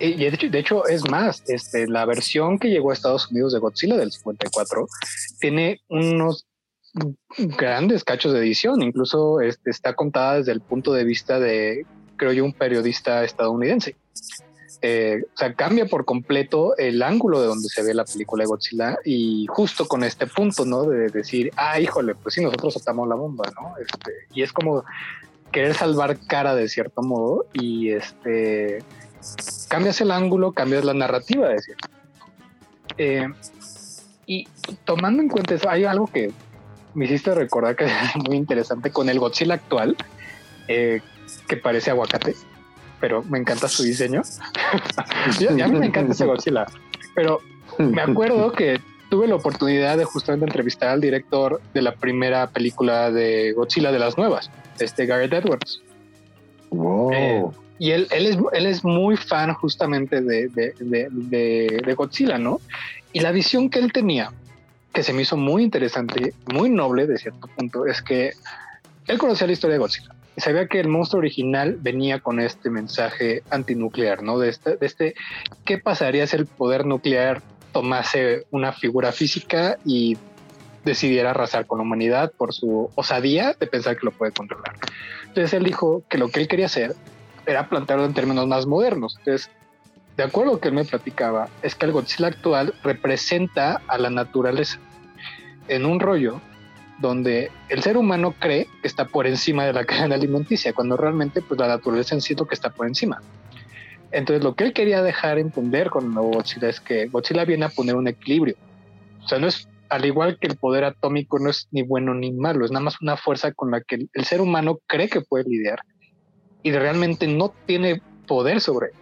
Y 0.00 0.16
de 0.16 0.28
hecho, 0.28 0.48
de 0.48 0.58
hecho, 0.58 0.86
es 0.86 1.08
más, 1.10 1.42
este, 1.46 1.86
la 1.86 2.06
versión 2.06 2.58
que 2.58 2.70
llegó 2.70 2.90
a 2.90 2.94
Estados 2.94 3.30
Unidos 3.30 3.52
de 3.52 3.58
Godzilla 3.58 3.96
del 3.96 4.10
54 4.10 4.86
tiene 5.40 5.80
unos 5.88 6.46
grandes 7.38 8.02
cachos 8.02 8.32
de 8.32 8.40
edición, 8.40 8.82
incluso 8.82 9.40
este, 9.40 9.70
está 9.70 9.94
contada 9.94 10.38
desde 10.38 10.52
el 10.52 10.60
punto 10.60 10.92
de 10.92 11.04
vista 11.04 11.38
de, 11.38 11.84
creo 12.16 12.32
yo, 12.32 12.44
un 12.44 12.52
periodista 12.52 13.24
estadounidense. 13.24 13.96
Eh, 14.82 15.24
o 15.34 15.36
sea, 15.36 15.52
cambia 15.54 15.84
por 15.84 16.06
completo 16.06 16.74
el 16.78 17.02
ángulo 17.02 17.40
de 17.42 17.48
donde 17.48 17.68
se 17.68 17.82
ve 17.82 17.92
la 17.92 18.06
película 18.06 18.44
de 18.44 18.48
Godzilla 18.48 18.98
y 19.04 19.46
justo 19.50 19.86
con 19.86 20.02
este 20.04 20.26
punto, 20.26 20.64
¿no? 20.64 20.84
De 20.84 21.08
decir, 21.08 21.52
ah, 21.56 21.78
híjole, 21.78 22.14
pues 22.14 22.34
sí, 22.34 22.42
nosotros 22.42 22.72
soltamos 22.72 23.06
la 23.06 23.14
bomba, 23.14 23.44
¿no? 23.60 23.74
Este, 23.78 24.12
y 24.32 24.42
es 24.42 24.52
como 24.52 24.84
querer 25.52 25.74
salvar 25.74 26.18
cara 26.26 26.54
de 26.54 26.68
cierto 26.68 27.02
modo 27.02 27.46
y 27.52 27.90
este, 27.90 28.82
cambias 29.68 30.00
el 30.00 30.10
ángulo, 30.10 30.52
cambias 30.52 30.84
la 30.84 30.94
narrativa, 30.94 31.48
de 31.48 31.58
cierto. 31.60 31.88
Eh, 32.98 33.28
y 34.26 34.48
tomando 34.84 35.22
en 35.22 35.28
cuenta 35.28 35.54
eso, 35.54 35.68
hay 35.68 35.84
algo 35.84 36.06
que 36.06 36.32
me 36.94 37.06
hiciste 37.06 37.34
recordar 37.34 37.76
que 37.76 37.84
es 38.14 38.16
muy 38.16 38.36
interesante 38.36 38.90
con 38.90 39.08
el 39.08 39.18
Godzilla 39.18 39.54
actual, 39.54 39.96
eh, 40.68 41.00
que 41.48 41.56
parece 41.56 41.90
aguacate 41.90 42.34
pero 43.00 43.22
me 43.24 43.38
encanta 43.38 43.66
su 43.66 43.82
diseño. 43.82 44.22
y 45.40 45.60
a 45.60 45.66
mí 45.66 45.78
me 45.78 45.86
encanta 45.86 46.12
ese 46.12 46.26
Godzilla. 46.26 46.66
Pero 47.14 47.40
me 47.78 48.02
acuerdo 48.02 48.52
que 48.52 48.78
tuve 49.08 49.26
la 49.26 49.34
oportunidad 49.36 49.96
de 49.96 50.04
justamente 50.04 50.46
entrevistar 50.46 50.90
al 50.90 51.00
director 51.00 51.60
de 51.74 51.82
la 51.82 51.94
primera 51.94 52.46
película 52.48 53.10
de 53.10 53.52
Godzilla 53.52 53.90
de 53.90 53.98
las 53.98 54.16
nuevas, 54.16 54.50
este 54.78 55.06
Garrett 55.06 55.32
Edwards. 55.32 55.82
Wow. 56.70 57.12
Eh, 57.12 57.44
y 57.80 57.90
él, 57.90 58.06
él, 58.12 58.26
es, 58.26 58.38
él 58.52 58.66
es 58.66 58.84
muy 58.84 59.16
fan 59.16 59.52
justamente 59.54 60.20
de, 60.20 60.48
de, 60.48 60.74
de, 60.78 61.80
de, 61.84 61.94
Godzilla, 61.94 62.38
¿no? 62.38 62.60
Y 63.12 63.20
la 63.20 63.32
visión 63.32 63.70
que 63.70 63.80
él 63.80 63.92
tenía, 63.92 64.30
que 64.92 65.02
se 65.02 65.12
me 65.12 65.22
hizo 65.22 65.36
muy 65.36 65.64
interesante, 65.64 66.34
muy 66.52 66.70
noble 66.70 67.08
de 67.08 67.18
cierto 67.18 67.48
punto, 67.48 67.86
es 67.86 68.02
que 68.02 68.34
él 69.08 69.18
conocía 69.18 69.48
la 69.48 69.54
historia 69.54 69.74
de 69.74 69.78
Godzilla 69.80 70.14
sabía 70.36 70.66
que 70.66 70.80
el 70.80 70.88
monstruo 70.88 71.20
original 71.20 71.76
venía 71.80 72.20
con 72.20 72.40
este 72.40 72.70
mensaje 72.70 73.42
antinuclear, 73.50 74.22
¿no? 74.22 74.38
De 74.38 74.48
este, 74.48 74.76
de 74.76 74.86
este, 74.86 75.14
¿qué 75.64 75.78
pasaría 75.78 76.26
si 76.26 76.36
el 76.36 76.46
poder 76.46 76.86
nuclear 76.86 77.42
tomase 77.72 78.46
una 78.50 78.72
figura 78.72 79.12
física 79.12 79.78
y 79.84 80.16
decidiera 80.84 81.30
arrasar 81.30 81.66
con 81.66 81.78
la 81.78 81.82
humanidad 81.82 82.32
por 82.36 82.54
su 82.54 82.90
osadía 82.94 83.54
de 83.58 83.66
pensar 83.66 83.96
que 83.96 84.06
lo 84.06 84.12
puede 84.12 84.32
controlar? 84.32 84.74
Entonces 85.26 85.52
él 85.54 85.64
dijo 85.64 86.02
que 86.08 86.18
lo 86.18 86.28
que 86.28 86.40
él 86.40 86.48
quería 86.48 86.66
hacer 86.66 86.94
era 87.46 87.68
plantearlo 87.68 88.04
en 88.04 88.14
términos 88.14 88.46
más 88.46 88.66
modernos. 88.66 89.16
Entonces, 89.18 89.50
de 90.16 90.24
acuerdo 90.24 90.50
a 90.50 90.54
lo 90.54 90.60
que 90.60 90.68
él 90.68 90.74
me 90.74 90.84
platicaba, 90.84 91.48
es 91.62 91.74
que 91.74 91.86
el 91.86 91.92
Godzilla 91.92 92.28
actual 92.28 92.74
representa 92.82 93.80
a 93.86 93.98
la 93.98 94.10
naturaleza 94.10 94.78
en 95.68 95.86
un 95.86 96.00
rollo 96.00 96.40
donde 96.98 97.50
el 97.70 97.82
ser 97.82 97.96
humano 97.96 98.34
cree 98.38 98.68
que 98.82 98.88
está 98.88 99.06
por 99.06 99.26
encima 99.26 99.64
de 99.64 99.72
la 99.72 99.84
cadena 99.86 100.16
alimenticia, 100.16 100.72
cuando 100.72 100.96
realmente 100.96 101.40
pues 101.40 101.58
la 101.58 101.68
naturaleza 101.68 102.14
en 102.14 102.20
sí 102.20 102.34
que 102.34 102.54
está 102.54 102.70
por 102.70 102.86
encima. 102.86 103.22
Entonces 104.12 104.42
lo 104.42 104.54
que 104.54 104.64
él 104.64 104.72
quería 104.72 105.02
dejar 105.02 105.38
entender 105.38 105.88
con 105.88 106.12
Godzilla 106.12 106.68
es 106.68 106.80
que 106.80 107.06
Godzilla 107.06 107.44
viene 107.44 107.64
a 107.64 107.68
poner 107.68 107.94
un 107.94 108.08
equilibrio. 108.08 108.56
O 109.24 109.28
sea, 109.28 109.38
no 109.38 109.46
es 109.46 109.68
al 109.90 110.04
igual 110.04 110.38
que 110.38 110.46
el 110.46 110.56
poder 110.56 110.84
atómico 110.84 111.38
no 111.38 111.50
es 111.50 111.68
ni 111.72 111.82
bueno 111.82 112.14
ni 112.14 112.32
malo, 112.32 112.64
es 112.64 112.70
nada 112.70 112.84
más 112.84 113.00
una 113.02 113.16
fuerza 113.16 113.52
con 113.52 113.72
la 113.72 113.80
que 113.80 114.06
el, 114.12 114.24
ser 114.24 114.40
humano 114.40 114.78
cree 114.86 115.08
que 115.08 115.20
puede 115.20 115.44
lidiar 115.44 115.80
y 116.62 116.72
realmente 116.72 117.26
no 117.26 117.52
tiene 117.66 118.02
poder 118.26 118.60
sobre 118.60 118.88
él. 118.88 118.94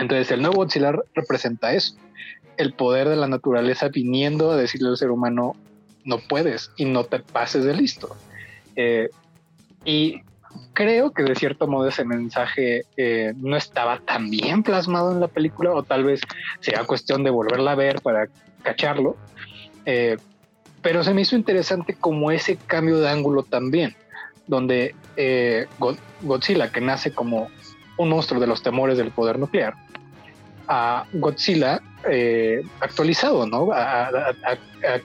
Entonces 0.00 0.30
el 0.30 0.42
nuevo 0.42 0.56
Godzilla 0.56 0.92
representa 1.14 1.72
eso, 1.72 1.96
el 2.56 2.72
poder 2.72 3.08
de 3.08 3.16
la 3.16 3.28
naturaleza 3.28 3.88
viniendo 3.88 4.50
a 4.50 4.56
decirle 4.56 4.88
al 4.88 4.96
ser 4.96 5.10
humano, 5.10 5.54
no 6.04 6.18
puedes 6.18 6.70
y 6.76 6.84
no 6.84 7.04
te 7.04 7.20
pases 7.20 7.64
de 7.64 7.74
listo. 7.74 8.16
Eh, 8.76 9.08
y 9.84 10.22
creo 10.72 11.12
que 11.12 11.22
de 11.22 11.34
cierto 11.34 11.66
modo 11.66 11.88
ese 11.88 12.04
mensaje 12.04 12.84
eh, 12.96 13.32
no 13.36 13.56
estaba 13.56 14.00
tan 14.00 14.30
bien 14.30 14.62
plasmado 14.62 15.12
en 15.12 15.20
la 15.20 15.28
película 15.28 15.72
o 15.72 15.82
tal 15.82 16.04
vez 16.04 16.20
sea 16.60 16.84
cuestión 16.84 17.24
de 17.24 17.30
volverla 17.30 17.72
a 17.72 17.76
ver 17.76 18.00
para 18.02 18.28
cacharlo. 18.62 19.16
Eh, 19.86 20.16
pero 20.82 21.02
se 21.02 21.14
me 21.14 21.22
hizo 21.22 21.36
interesante 21.36 21.94
como 21.94 22.30
ese 22.30 22.56
cambio 22.56 22.98
de 23.00 23.08
ángulo 23.08 23.42
también, 23.42 23.96
donde 24.46 24.94
Godzilla, 26.22 26.70
que 26.70 26.80
nace 26.80 27.12
como 27.12 27.48
un 27.96 28.08
monstruo 28.08 28.40
de 28.40 28.46
los 28.46 28.62
temores 28.62 28.98
del 28.98 29.10
poder 29.10 29.38
nuclear, 29.38 29.74
a 30.66 31.04
Godzilla 31.12 31.80
eh, 32.08 32.62
actualizado, 32.80 33.46
¿no? 33.46 33.70
A, 33.72 34.10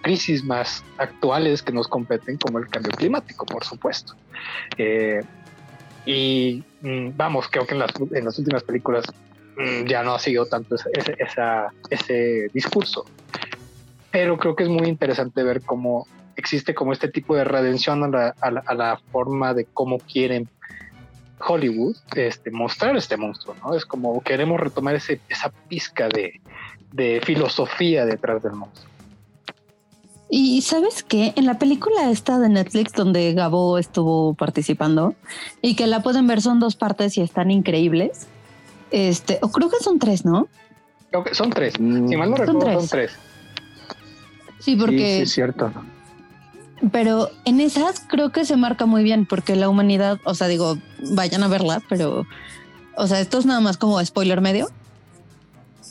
crisis 0.02 0.44
más 0.44 0.84
actuales 0.98 1.64
que 1.64 1.72
nos 1.72 1.88
competen, 1.88 2.38
como 2.38 2.60
el 2.60 2.68
cambio 2.68 2.92
climático, 2.92 3.46
por 3.46 3.64
supuesto. 3.64 4.14
Eh, 4.78 5.22
y 6.06 6.64
mm, 6.82 7.12
vamos, 7.16 7.48
creo 7.50 7.66
que 7.66 7.76
en 7.76 7.80
las, 7.80 7.92
en 8.12 8.26
las 8.26 8.38
últimas 8.38 8.64
películas 8.64 9.06
mm, 9.58 9.86
ya 9.86 10.04
no 10.04 10.16
ha 10.16 10.20
sido 10.20 10.46
tanto 10.48 10.76
ese, 10.76 11.16
ese 11.90 12.50
discurso. 12.54 13.06
Pero 14.12 14.38
creo 14.38 14.56
que 14.56 14.64
es 14.64 14.70
muy 14.70 14.88
interesante 14.90 15.44
ver 15.44 15.62
cómo 15.62 16.08
existe 16.40 16.74
como 16.74 16.94
este 16.94 17.08
tipo 17.08 17.36
de 17.36 17.44
redención 17.44 18.04
a 18.04 18.08
la, 18.08 18.36
a 18.40 18.74
la 18.74 19.00
forma 19.12 19.54
de 19.54 19.66
cómo 19.66 20.00
quieren 20.00 20.50
Hollywood 21.46 21.96
este, 22.16 22.52
mostrar 22.52 22.96
este 22.98 23.18
monstruo, 23.18 23.56
¿no? 23.64 23.74
Es 23.74 23.86
como 23.86 24.22
queremos 24.22 24.60
retomar 24.60 24.96
ese, 24.96 25.22
esa 25.30 25.50
pizca 25.68 26.10
de, 26.10 26.42
de 26.92 27.22
filosofía 27.24 28.06
detrás 28.06 28.44
del 28.44 28.54
monstruo. 28.54 28.90
Y 30.32 30.62
sabes 30.62 31.02
qué, 31.02 31.34
en 31.36 31.48
la 31.48 31.58
película 31.58 32.12
esta 32.12 32.38
de 32.38 32.50
Netflix 32.50 32.94
donde 32.94 33.34
Gabo 33.34 33.80
estuvo 33.80 34.36
participando 34.36 35.16
y 35.62 35.76
que 35.76 35.88
la 35.88 36.04
pueden 36.04 36.28
ver 36.28 36.42
son 36.42 36.60
dos 36.60 36.76
partes 36.76 37.18
y 37.18 37.22
están 37.22 37.50
increíbles. 37.50 38.28
Este, 38.92 39.40
o 39.42 39.50
creo 39.50 39.70
que 39.70 39.78
son 39.78 39.98
tres, 39.98 40.26
¿no? 40.26 40.48
Creo 41.10 41.24
que 41.24 41.34
son 41.34 41.50
tres. 41.50 41.74
Si 41.74 41.82
mal 41.82 42.30
no 42.30 42.38
recuerdo, 42.38 42.80
son 42.80 42.90
tres. 42.90 43.14
Sí, 44.60 44.76
porque 44.76 44.98
sí, 44.98 45.16
sí, 45.16 45.22
es 45.22 45.32
cierto. 45.32 45.72
Pero 46.92 47.30
en 47.46 47.60
esas 47.60 48.00
creo 48.00 48.32
que 48.32 48.46
se 48.46 48.56
marca 48.56 48.86
muy 48.86 49.04
bien 49.04 49.26
porque 49.26 49.56
la 49.56 49.70
humanidad, 49.70 50.20
o 50.24 50.34
sea, 50.34 50.48
digo, 50.48 50.78
vayan 51.12 51.44
a 51.44 51.48
verla, 51.48 51.82
pero, 51.90 52.26
o 52.96 53.08
sea, 53.08 53.20
esto 53.20 53.40
es 53.40 53.46
nada 53.46 53.60
más 53.60 53.78
como 53.78 54.04
spoiler 54.04 54.42
medio. 54.42 54.70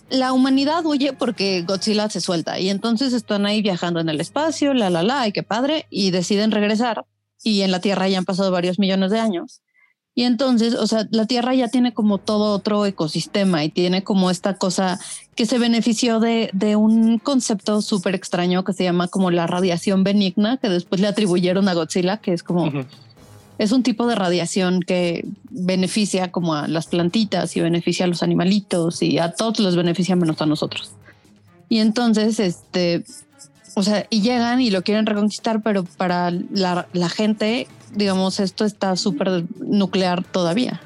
La 0.08 0.32
humanidad 0.32 0.86
huye 0.86 1.12
porque 1.12 1.62
Godzilla 1.62 2.08
se 2.08 2.22
suelta 2.22 2.58
y 2.58 2.70
entonces 2.70 3.12
están 3.12 3.44
ahí 3.44 3.60
viajando 3.60 4.00
en 4.00 4.08
el 4.08 4.20
espacio, 4.20 4.72
la, 4.72 4.88
la, 4.88 5.02
la, 5.02 5.26
y 5.28 5.32
qué 5.32 5.42
padre, 5.42 5.86
y 5.90 6.10
deciden 6.10 6.50
regresar 6.50 7.04
y 7.42 7.62
en 7.62 7.70
la 7.70 7.80
Tierra 7.80 8.08
ya 8.08 8.18
han 8.18 8.24
pasado 8.24 8.50
varios 8.50 8.78
millones 8.78 9.10
de 9.10 9.20
años. 9.20 9.62
Y 10.18 10.24
entonces, 10.24 10.74
o 10.74 10.88
sea, 10.88 11.06
la 11.12 11.26
Tierra 11.26 11.54
ya 11.54 11.68
tiene 11.68 11.94
como 11.94 12.18
todo 12.18 12.52
otro 12.52 12.84
ecosistema 12.84 13.62
y 13.62 13.68
tiene 13.68 14.02
como 14.02 14.32
esta 14.32 14.54
cosa 14.54 14.98
que 15.36 15.46
se 15.46 15.60
benefició 15.60 16.18
de, 16.18 16.50
de 16.52 16.74
un 16.74 17.20
concepto 17.20 17.80
súper 17.82 18.16
extraño 18.16 18.64
que 18.64 18.72
se 18.72 18.82
llama 18.82 19.06
como 19.06 19.30
la 19.30 19.46
radiación 19.46 20.02
benigna, 20.02 20.56
que 20.56 20.70
después 20.70 21.00
le 21.00 21.06
atribuyeron 21.06 21.68
a 21.68 21.74
Godzilla, 21.74 22.16
que 22.16 22.32
es 22.32 22.42
como, 22.42 22.68
es 23.58 23.70
un 23.70 23.84
tipo 23.84 24.08
de 24.08 24.16
radiación 24.16 24.80
que 24.80 25.24
beneficia 25.50 26.32
como 26.32 26.56
a 26.56 26.66
las 26.66 26.88
plantitas 26.88 27.56
y 27.56 27.60
beneficia 27.60 28.04
a 28.04 28.08
los 28.08 28.24
animalitos 28.24 29.00
y 29.02 29.20
a 29.20 29.30
todos 29.30 29.60
los 29.60 29.76
beneficia 29.76 30.16
menos 30.16 30.42
a 30.42 30.46
nosotros. 30.46 30.90
Y 31.68 31.78
entonces, 31.78 32.40
este, 32.40 33.04
o 33.76 33.84
sea, 33.84 34.04
y 34.10 34.22
llegan 34.22 34.60
y 34.60 34.70
lo 34.70 34.82
quieren 34.82 35.06
reconquistar, 35.06 35.62
pero 35.62 35.84
para 35.84 36.32
la, 36.32 36.88
la 36.92 37.08
gente 37.08 37.68
digamos, 37.94 38.40
esto 38.40 38.64
está 38.64 38.96
súper 38.96 39.44
nuclear 39.60 40.24
todavía. 40.24 40.80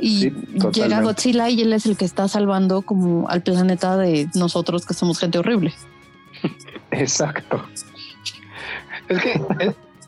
Y 0.00 0.30
llega 0.72 1.02
Godzilla 1.02 1.48
y 1.50 1.60
él 1.60 1.72
es 1.72 1.86
el 1.86 1.96
que 1.96 2.04
está 2.04 2.28
salvando 2.28 2.82
como 2.82 3.28
al 3.28 3.42
planeta 3.42 3.96
de 3.96 4.28
nosotros 4.34 4.86
que 4.86 4.94
somos 4.94 5.18
gente 5.18 5.38
horrible. 5.38 5.74
Exacto. 6.92 7.64
Es 9.08 9.20
que 9.20 9.40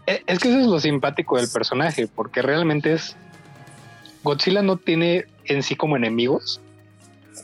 es, 0.06 0.38
que 0.38 0.48
eso 0.48 0.60
es 0.60 0.66
lo 0.66 0.78
simpático 0.80 1.36
del 1.36 1.48
personaje, 1.48 2.06
porque 2.06 2.42
realmente 2.42 2.92
es 2.92 3.16
Godzilla 4.22 4.62
no 4.62 4.76
tiene 4.76 5.26
en 5.44 5.62
sí 5.62 5.74
como 5.74 5.96
enemigos. 5.96 6.60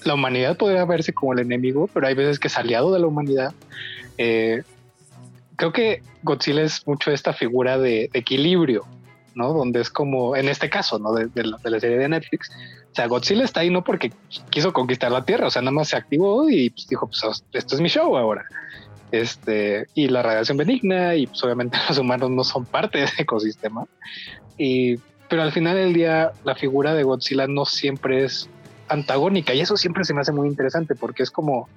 La 0.04 0.14
humanidad 0.14 0.56
podría 0.56 0.84
verse 0.84 1.12
como 1.12 1.32
el 1.32 1.40
enemigo, 1.40 1.88
pero 1.92 2.06
hay 2.06 2.14
veces 2.14 2.38
que 2.38 2.48
es 2.48 2.56
aliado 2.56 2.92
de 2.92 3.00
la 3.00 3.06
humanidad. 3.06 3.54
Eh, 4.18 4.62
creo 5.56 5.72
que 5.72 6.02
Godzilla 6.22 6.62
es 6.62 6.86
mucho 6.86 7.10
esta 7.10 7.32
figura 7.32 7.78
de, 7.78 8.10
equilibrio, 8.12 8.84
¿no? 9.34 9.52
Donde 9.52 9.80
es 9.80 9.90
como, 9.90 10.36
en 10.36 10.48
este 10.48 10.70
caso, 10.70 10.98
¿no? 10.98 11.12
De, 11.12 11.30
la, 11.42 11.80
serie 11.80 11.98
de 11.98 12.08
Netflix. 12.08 12.50
O 12.92 12.94
sea, 12.94 13.06
Godzilla 13.06 13.44
está 13.44 13.60
ahí 13.60 13.70
no 13.70 13.82
porque 13.82 14.12
quiso 14.50 14.72
conquistar 14.72 15.10
la 15.10 15.24
Tierra, 15.24 15.48
o 15.48 15.50
sea, 15.50 15.62
nada 15.62 15.72
más 15.72 15.88
se 15.88 15.96
activó 15.96 16.48
y 16.48 16.70
pues, 16.70 16.86
dijo, 16.86 17.06
pues 17.06 17.44
esto 17.52 17.74
es 17.74 17.80
mi 17.80 17.88
show 17.88 18.16
ahora. 18.16 18.44
Este, 19.12 19.86
y 19.94 20.08
la 20.08 20.22
radiación 20.22 20.56
benigna, 20.56 21.14
y 21.14 21.26
pues 21.26 21.42
obviamente 21.44 21.78
los 21.88 21.98
humanos 21.98 22.30
no 22.30 22.44
son 22.44 22.64
parte 22.64 22.98
de 22.98 23.04
ese 23.04 23.22
ecosistema. 23.22 23.86
Y, 24.58 24.96
pero 25.28 25.42
al 25.42 25.52
final 25.52 25.76
del 25.76 25.92
día, 25.92 26.32
la 26.44 26.54
figura 26.54 26.94
de 26.94 27.02
Godzilla 27.02 27.46
no 27.46 27.64
siempre 27.64 28.24
es 28.24 28.48
antagónica, 28.88 29.52
y 29.52 29.60
eso 29.60 29.76
siempre 29.76 30.04
se 30.04 30.14
me 30.14 30.20
hace 30.20 30.32
muy 30.32 30.48
interesante 30.48 30.94
porque 30.94 31.22
es 31.22 31.30
como 31.30 31.68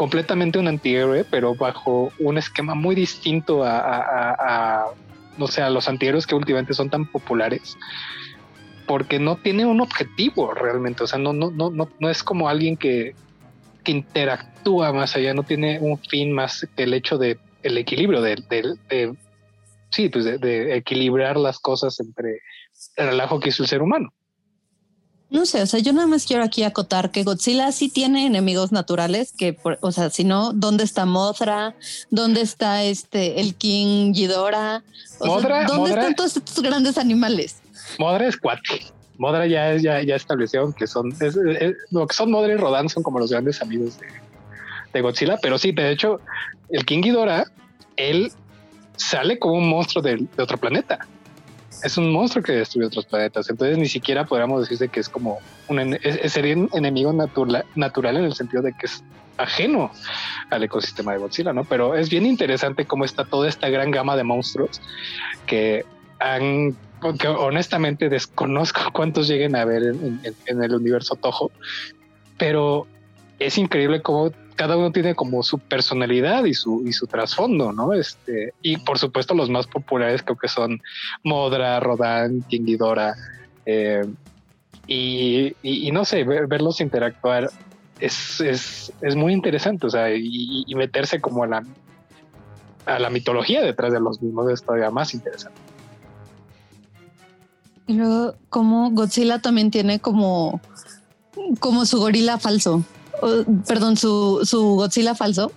completamente 0.00 0.58
un 0.58 0.66
antihéroe, 0.66 1.24
pero 1.24 1.54
bajo 1.54 2.10
un 2.20 2.38
esquema 2.38 2.74
muy 2.74 2.94
distinto 2.94 3.64
a, 3.64 4.86
no 5.36 5.46
sé, 5.46 5.60
a 5.60 5.68
los 5.68 5.90
antihéroes 5.90 6.26
que 6.26 6.34
últimamente 6.34 6.72
son 6.72 6.88
tan 6.88 7.04
populares, 7.04 7.76
porque 8.86 9.18
no 9.18 9.36
tiene 9.36 9.66
un 9.66 9.82
objetivo 9.82 10.54
realmente, 10.54 11.04
o 11.04 11.06
sea, 11.06 11.18
no, 11.18 11.34
no, 11.34 11.50
no, 11.50 11.68
no, 11.68 11.90
no 11.98 12.08
es 12.08 12.22
como 12.22 12.48
alguien 12.48 12.78
que, 12.78 13.14
que 13.84 13.92
interactúa 13.92 14.90
más 14.94 15.16
allá, 15.16 15.34
no 15.34 15.42
tiene 15.42 15.78
un 15.80 15.98
fin 15.98 16.32
más 16.32 16.66
que 16.74 16.84
el 16.84 16.94
hecho 16.94 17.18
de 17.18 17.38
el 17.62 17.76
equilibrio, 17.76 18.22
de, 18.22 18.36
de, 18.88 19.14
sí, 19.90 20.08
pues 20.08 20.24
de, 20.24 20.76
equilibrar 20.78 21.36
las 21.36 21.58
cosas 21.58 22.00
entre 22.00 22.40
el 22.96 23.08
relajo 23.08 23.38
que 23.38 23.50
hizo 23.50 23.64
el 23.64 23.68
ser 23.68 23.82
humano. 23.82 24.14
No 25.30 25.46
sé, 25.46 25.62
o 25.62 25.66
sea, 25.66 25.78
yo 25.78 25.92
nada 25.92 26.08
más 26.08 26.26
quiero 26.26 26.42
aquí 26.42 26.64
acotar 26.64 27.12
que 27.12 27.22
Godzilla 27.22 27.70
sí 27.70 27.88
tiene 27.88 28.26
enemigos 28.26 28.72
naturales, 28.72 29.32
que, 29.32 29.56
o 29.80 29.92
sea, 29.92 30.10
si 30.10 30.24
no, 30.24 30.52
¿dónde 30.52 30.82
está 30.82 31.06
Mothra? 31.06 31.76
¿Dónde 32.10 32.40
está 32.40 32.82
este, 32.82 33.40
el 33.40 33.54
King 33.54 34.12
Ghidorah? 34.12 34.82
¿Dónde 35.20 35.90
están 35.90 36.14
todos 36.16 36.36
estos 36.36 36.60
grandes 36.60 36.98
animales? 36.98 37.62
Modra 37.98 38.26
es 38.26 38.36
cuate. 38.36 38.86
Modra 39.18 39.46
ya, 39.46 39.76
ya, 39.76 40.02
ya 40.02 40.16
establecieron 40.16 40.72
que 40.72 40.88
son, 40.88 41.14
lo 41.90 42.06
que 42.08 42.14
son 42.14 42.30
Modra 42.32 42.52
y 42.52 42.56
Rodan 42.56 42.88
son 42.88 43.04
como 43.04 43.20
los 43.20 43.30
grandes 43.30 43.62
amigos 43.62 43.98
de, 44.92 45.00
Godzilla, 45.00 45.38
pero 45.40 45.58
sí, 45.58 45.70
de 45.70 45.92
hecho, 45.92 46.20
el 46.70 46.84
King 46.84 47.02
Ghidorah, 47.02 47.44
él 47.96 48.32
sale 48.96 49.38
como 49.38 49.54
un 49.54 49.68
monstruo 49.68 50.02
de 50.02 50.26
otro 50.38 50.58
planeta 50.58 51.06
es 51.82 51.96
un 51.96 52.12
monstruo 52.12 52.42
que 52.42 52.52
destruye 52.52 52.86
otros 52.86 53.06
planetas. 53.06 53.48
Entonces 53.50 53.78
ni 53.78 53.88
siquiera 53.88 54.24
podríamos 54.24 54.62
decirse 54.62 54.88
que 54.88 55.00
es 55.00 55.08
como 55.08 55.38
un 55.68 55.98
sería 56.26 56.56
un 56.56 56.70
enemigo 56.72 57.12
natural, 57.12 57.64
natural 57.74 58.16
en 58.16 58.24
el 58.24 58.34
sentido 58.34 58.62
de 58.62 58.72
que 58.72 58.86
es 58.86 59.02
ajeno 59.36 59.90
al 60.50 60.62
ecosistema 60.62 61.12
de 61.12 61.18
Godzilla, 61.18 61.52
¿no? 61.52 61.64
Pero 61.64 61.94
es 61.94 62.10
bien 62.10 62.26
interesante 62.26 62.84
cómo 62.84 63.04
está 63.04 63.24
toda 63.24 63.48
esta 63.48 63.68
gran 63.68 63.90
gama 63.90 64.16
de 64.16 64.24
monstruos 64.24 64.80
que 65.46 65.84
han 66.18 66.76
que 67.18 67.28
honestamente 67.28 68.10
desconozco 68.10 68.80
cuántos 68.92 69.26
lleguen 69.26 69.56
a 69.56 69.64
ver 69.64 69.82
en, 69.82 70.20
en 70.44 70.62
el 70.62 70.74
universo 70.74 71.16
Toho, 71.16 71.50
pero 72.36 72.86
es 73.40 73.56
increíble 73.56 74.02
cómo 74.02 74.30
cada 74.54 74.76
uno 74.76 74.92
tiene 74.92 75.14
como 75.14 75.42
su 75.42 75.58
personalidad 75.58 76.44
y 76.44 76.52
su, 76.52 76.86
y 76.86 76.92
su 76.92 77.06
trasfondo, 77.06 77.72
¿no? 77.72 77.94
Este, 77.94 78.52
y 78.60 78.76
por 78.76 78.98
supuesto 78.98 79.34
los 79.34 79.48
más 79.48 79.66
populares 79.66 80.22
creo 80.22 80.36
que 80.36 80.48
son 80.48 80.82
Modra, 81.24 81.80
Rodan, 81.80 82.42
Tingidora. 82.42 83.14
Eh, 83.64 84.04
y, 84.86 85.90
no 85.92 86.04
sé, 86.04 86.24
verlos 86.24 86.80
interactuar 86.80 87.50
es, 88.00 88.40
es, 88.40 88.92
es, 89.00 89.16
muy 89.16 89.32
interesante, 89.32 89.86
o 89.86 89.90
sea, 89.90 90.14
y, 90.14 90.66
meterse 90.74 91.20
como 91.20 91.44
a 91.44 91.46
la, 91.46 91.62
a 92.86 92.98
la 92.98 93.08
mitología 93.08 93.62
detrás 93.62 93.92
de 93.92 94.00
los 94.00 94.20
mismos 94.20 94.50
es 94.50 94.62
todavía 94.62 94.90
más 94.90 95.14
interesante. 95.14 95.58
Y 97.86 97.94
luego, 97.94 98.34
como 98.50 98.90
Godzilla 98.90 99.38
también 99.38 99.70
tiene 99.70 100.00
como, 100.00 100.60
como 101.60 101.86
su 101.86 101.98
gorila 101.98 102.38
falso 102.38 102.84
perdón, 103.66 103.96
su, 103.96 104.40
su 104.44 104.76
Godzilla 104.76 105.14
falso. 105.14 105.52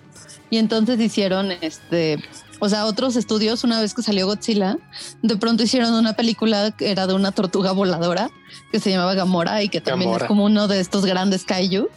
Y 0.50 0.58
entonces 0.58 1.00
hicieron 1.00 1.52
este, 1.60 2.22
o 2.60 2.68
sea, 2.68 2.86
otros 2.86 3.16
estudios, 3.16 3.64
una 3.64 3.80
vez 3.80 3.94
que 3.94 4.02
salió 4.02 4.26
Godzilla, 4.26 4.78
de 5.22 5.36
pronto 5.36 5.62
hicieron 5.62 5.92
una 5.94 6.14
película 6.14 6.70
que 6.70 6.90
era 6.90 7.06
de 7.06 7.14
una 7.14 7.32
tortuga 7.32 7.72
voladora 7.72 8.30
que 8.72 8.80
se 8.80 8.90
llamaba 8.90 9.14
Gamora 9.14 9.62
y 9.62 9.68
que 9.68 9.80
también 9.80 10.12
es 10.12 10.24
como 10.24 10.44
uno 10.44 10.68
de 10.68 10.80
estos 10.80 11.04
grandes 11.04 11.44
kaijus, 11.44 11.88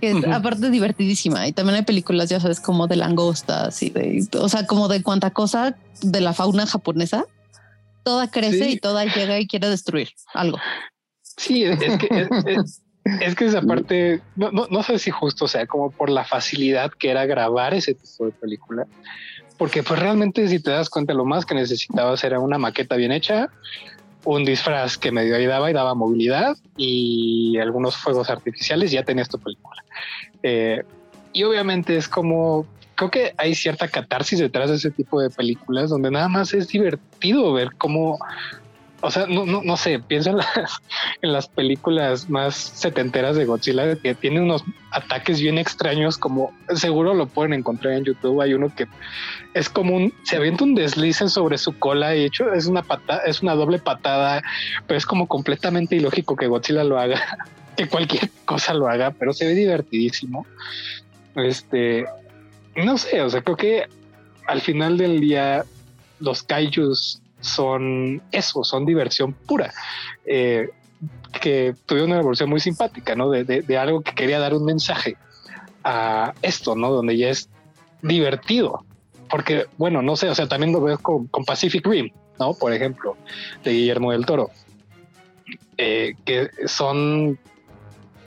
que 0.00 0.12
es 0.12 0.24
aparte 0.26 0.70
divertidísima. 0.70 1.46
Y 1.48 1.52
también 1.52 1.76
hay 1.76 1.82
películas, 1.82 2.30
ya 2.30 2.40
sabes, 2.40 2.60
como 2.60 2.86
de 2.86 2.96
langostas 2.96 3.82
y 3.82 3.90
de, 3.90 4.26
o 4.38 4.48
sea, 4.48 4.66
como 4.66 4.88
de 4.88 5.02
cuanta 5.02 5.30
cosa 5.32 5.76
de 6.00 6.20
la 6.20 6.32
fauna 6.32 6.66
japonesa. 6.66 7.24
Toda 8.02 8.30
crece 8.30 8.70
y 8.70 8.78
toda 8.78 9.04
llega 9.04 9.38
y 9.38 9.46
quiere 9.46 9.68
destruir 9.68 10.08
algo. 10.32 10.58
Sí, 11.22 11.64
es 11.64 11.78
que 11.78 12.28
es 12.46 12.80
que 13.36 13.44
esa 13.44 13.62
parte, 13.66 14.20
no, 14.36 14.50
no, 14.50 14.66
no 14.70 14.82
sé 14.82 14.98
si 14.98 15.10
justo 15.10 15.48
sea 15.48 15.66
como 15.66 15.90
por 15.90 16.10
la 16.10 16.24
facilidad 16.24 16.90
que 16.92 17.10
era 17.10 17.26
grabar 17.26 17.74
ese 17.74 17.94
tipo 17.94 18.26
de 18.26 18.32
película, 18.32 18.86
porque 19.58 19.82
pues 19.82 20.00
realmente 20.00 20.48
si 20.48 20.60
te 20.60 20.70
das 20.70 20.88
cuenta 20.88 21.12
lo 21.12 21.24
más 21.24 21.44
que 21.44 21.54
necesitabas 21.54 22.24
era 22.24 22.40
una 22.40 22.58
maqueta 22.58 22.96
bien 22.96 23.12
hecha, 23.12 23.50
un 24.24 24.44
disfraz 24.44 24.98
que 24.98 25.12
medio 25.12 25.36
ayudaba 25.36 25.70
y 25.70 25.74
daba 25.74 25.94
movilidad 25.94 26.56
y 26.76 27.58
algunos 27.58 27.96
fuegos 27.96 28.30
artificiales, 28.30 28.90
ya 28.90 29.02
tenías 29.02 29.28
tu 29.28 29.38
película. 29.38 29.82
Eh, 30.42 30.82
y 31.32 31.42
obviamente 31.44 31.96
es 31.96 32.08
como, 32.08 32.66
creo 32.94 33.10
que 33.10 33.34
hay 33.36 33.54
cierta 33.54 33.88
catarsis 33.88 34.38
detrás 34.38 34.70
de 34.70 34.76
ese 34.76 34.90
tipo 34.90 35.20
de 35.20 35.30
películas 35.30 35.90
donde 35.90 36.10
nada 36.10 36.28
más 36.28 36.52
es 36.54 36.68
divertido 36.68 37.52
ver 37.52 37.70
cómo 37.78 38.18
o 39.02 39.10
sea, 39.10 39.26
no, 39.26 39.46
no, 39.46 39.62
no 39.62 39.76
sé, 39.76 39.98
pienso 39.98 40.30
en 40.30 40.38
las, 40.38 40.46
en 41.22 41.32
las 41.32 41.48
películas 41.48 42.28
más 42.28 42.54
setenteras 42.54 43.36
de 43.36 43.44
Godzilla 43.44 43.96
que 43.96 44.14
tiene 44.14 44.40
unos 44.40 44.64
ataques 44.90 45.40
bien 45.40 45.58
extraños, 45.58 46.18
como 46.18 46.52
seguro 46.74 47.14
lo 47.14 47.26
pueden 47.26 47.52
encontrar 47.52 47.94
en 47.94 48.04
YouTube. 48.04 48.40
Hay 48.40 48.54
uno 48.54 48.74
que 48.74 48.86
es 49.54 49.68
como 49.68 49.96
un, 49.96 50.12
se 50.24 50.36
avienta 50.36 50.64
un 50.64 50.74
deslice 50.74 51.28
sobre 51.28 51.58
su 51.58 51.78
cola 51.78 52.14
y 52.14 52.24
hecho 52.24 52.52
es 52.52 52.66
una 52.66 52.82
patada, 52.82 53.22
es 53.24 53.42
una 53.42 53.54
doble 53.54 53.78
patada, 53.78 54.42
pero 54.86 54.98
es 54.98 55.06
como 55.06 55.26
completamente 55.26 55.96
ilógico 55.96 56.36
que 56.36 56.46
Godzilla 56.46 56.84
lo 56.84 56.98
haga, 56.98 57.48
que 57.76 57.88
cualquier 57.88 58.30
cosa 58.44 58.74
lo 58.74 58.88
haga, 58.88 59.12
pero 59.12 59.32
se 59.32 59.46
ve 59.46 59.54
divertidísimo. 59.54 60.46
Este, 61.36 62.04
no 62.76 62.98
sé, 62.98 63.22
o 63.22 63.30
sea, 63.30 63.40
creo 63.42 63.56
que 63.56 63.86
al 64.46 64.60
final 64.60 64.98
del 64.98 65.20
día 65.20 65.64
los 66.18 66.42
kaijus 66.42 67.22
son 67.40 68.22
eso, 68.32 68.64
son 68.64 68.86
diversión 68.86 69.32
pura. 69.32 69.72
Eh, 70.24 70.70
que 71.40 71.74
tuvieron 71.86 72.10
una 72.10 72.20
evolución 72.20 72.50
muy 72.50 72.60
simpática, 72.60 73.14
¿no? 73.14 73.30
De, 73.30 73.78
algo 73.78 74.02
que 74.02 74.14
quería 74.14 74.38
dar 74.38 74.54
un 74.54 74.64
mensaje 74.64 75.16
a 75.84 76.34
esto, 76.42 76.74
¿no? 76.74 76.90
Donde 76.90 77.16
ya 77.16 77.30
es 77.30 77.48
divertido. 78.02 78.84
Porque, 79.30 79.66
bueno, 79.78 80.02
no 80.02 80.16
sé, 80.16 80.28
o 80.28 80.34
sea, 80.34 80.48
también 80.48 80.72
lo 80.72 80.80
veo 80.80 80.98
con, 80.98 81.28
Pacific 81.46 81.86
Rim, 81.86 82.10
¿no? 82.38 82.54
Por 82.54 82.72
ejemplo, 82.72 83.16
de 83.64 83.72
Guillermo 83.72 84.12
del 84.12 84.26
Toro. 84.26 84.50
Eh, 85.78 86.14
que 86.24 86.50
son 86.66 87.38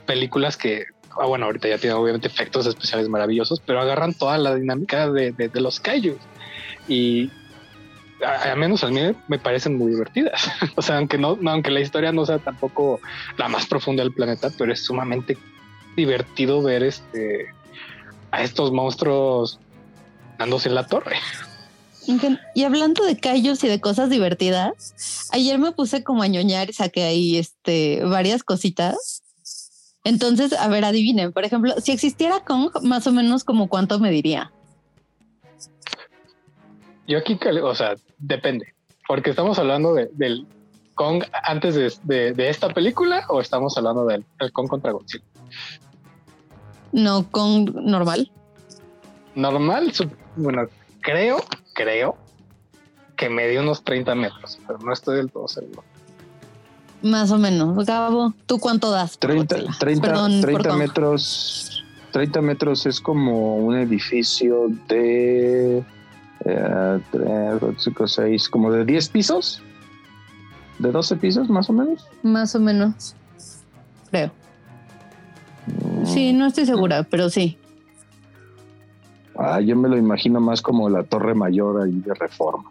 películas 0.06 0.56
que, 0.56 0.86
ah, 1.10 1.26
bueno, 1.26 1.46
ahorita 1.46 1.68
ya 1.68 1.78
tienen 1.78 1.98
obviamente 1.98 2.26
efectos 2.26 2.66
especiales 2.66 3.08
maravillosos, 3.08 3.60
pero 3.60 3.80
agarran 3.80 4.14
toda 4.14 4.38
la 4.38 4.54
dinámica 4.56 5.08
de, 5.10 5.30
de 5.32 5.60
los 5.60 5.78
kaijus 5.78 6.18
y 6.88 7.30
a, 8.22 8.54
menos 8.54 8.84
a 8.84 8.88
mí 8.88 9.00
me 9.28 9.38
parecen 9.38 9.76
muy 9.78 9.92
divertidas. 9.92 10.50
o 10.76 10.82
sea, 10.82 10.98
aunque 10.98 11.18
no, 11.18 11.38
aunque 11.46 11.70
la 11.70 11.80
historia 11.80 12.12
no 12.12 12.26
sea 12.26 12.38
tampoco 12.38 13.00
la 13.36 13.48
más 13.48 13.66
profunda 13.66 14.02
del 14.02 14.12
planeta, 14.12 14.50
pero 14.56 14.72
es 14.72 14.84
sumamente 14.84 15.36
divertido 15.96 16.62
ver 16.62 16.82
este 16.82 17.46
a 18.30 18.42
estos 18.42 18.72
monstruos 18.72 19.60
dándose 20.38 20.68
en 20.68 20.74
la 20.74 20.86
torre. 20.86 21.16
Y 22.54 22.64
hablando 22.64 23.04
de 23.04 23.16
callos 23.16 23.64
y 23.64 23.68
de 23.68 23.80
cosas 23.80 24.10
divertidas, 24.10 25.28
ayer 25.32 25.58
me 25.58 25.72
puse 25.72 26.02
como 26.02 26.22
a 26.22 26.26
ñoñar 26.26 26.68
y 26.68 26.72
saqué 26.74 27.04
ahí 27.04 27.38
este, 27.38 28.04
varias 28.04 28.42
cositas. 28.42 29.22
Entonces, 30.04 30.52
a 30.52 30.68
ver, 30.68 30.84
adivinen, 30.84 31.32
por 31.32 31.44
ejemplo, 31.44 31.74
si 31.80 31.92
existiera 31.92 32.40
Kong, 32.40 32.70
más 32.82 33.06
o 33.06 33.12
menos 33.12 33.42
como 33.42 33.68
cuánto 33.68 33.98
me 34.00 34.10
diría. 34.10 34.52
Yo 37.06 37.18
aquí, 37.18 37.38
o 37.62 37.74
sea, 37.74 37.94
depende, 38.18 38.74
porque 39.06 39.30
estamos 39.30 39.58
hablando 39.58 39.94
de, 39.94 40.10
del 40.12 40.46
Kong 40.94 41.24
antes 41.42 41.74
de, 41.74 42.32
de, 42.32 42.48
esta 42.48 42.68
película 42.68 43.26
o 43.28 43.40
estamos 43.40 43.76
hablando 43.76 44.06
del 44.06 44.24
Kong 44.52 44.68
contra 44.68 44.92
Godzilla. 44.92 45.24
No, 46.92 47.28
Kong 47.30 47.70
normal. 47.74 48.30
Normal, 49.34 49.92
bueno, 50.36 50.68
creo, 51.00 51.44
creo 51.74 52.16
que 53.16 53.28
me 53.28 53.48
dio 53.48 53.62
unos 53.62 53.82
30 53.82 54.14
metros, 54.14 54.58
pero 54.66 54.78
no 54.78 54.92
estoy 54.92 55.16
del 55.16 55.30
todo 55.30 55.48
seguro. 55.48 55.82
Más 57.02 57.30
o 57.32 57.38
menos. 57.38 57.84
Gabo, 57.84 58.32
¿tú 58.46 58.58
cuánto 58.58 58.90
das? 58.90 59.18
30, 59.18 59.76
30, 59.78 60.40
30 60.40 60.76
metros. 60.76 61.84
30 62.12 62.40
metros 62.40 62.86
es 62.86 63.00
como 63.00 63.56
un 63.56 63.76
edificio 63.76 64.68
de 64.88 65.84
eh, 66.44 67.00
3, 67.10 67.60
5, 67.78 68.08
6, 68.08 68.48
como 68.48 68.70
de 68.70 68.84
10 68.84 69.08
pisos, 69.08 69.62
de 70.78 70.90
12 70.90 71.16
pisos 71.16 71.48
más 71.48 71.68
o 71.70 71.72
menos. 71.72 72.06
Más 72.22 72.54
o 72.54 72.60
menos, 72.60 73.14
creo. 74.10 74.30
Mm. 75.66 76.06
Sí, 76.06 76.32
no 76.32 76.46
estoy 76.46 76.66
segura, 76.66 77.02
pero 77.04 77.30
sí. 77.30 77.58
Ah, 79.36 79.60
yo 79.60 79.76
me 79.76 79.88
lo 79.88 79.96
imagino 79.96 80.40
más 80.40 80.62
como 80.62 80.88
la 80.88 81.02
Torre 81.02 81.34
Mayor 81.34 81.82
ahí 81.82 81.92
de 81.92 82.14
Reforma. 82.14 82.70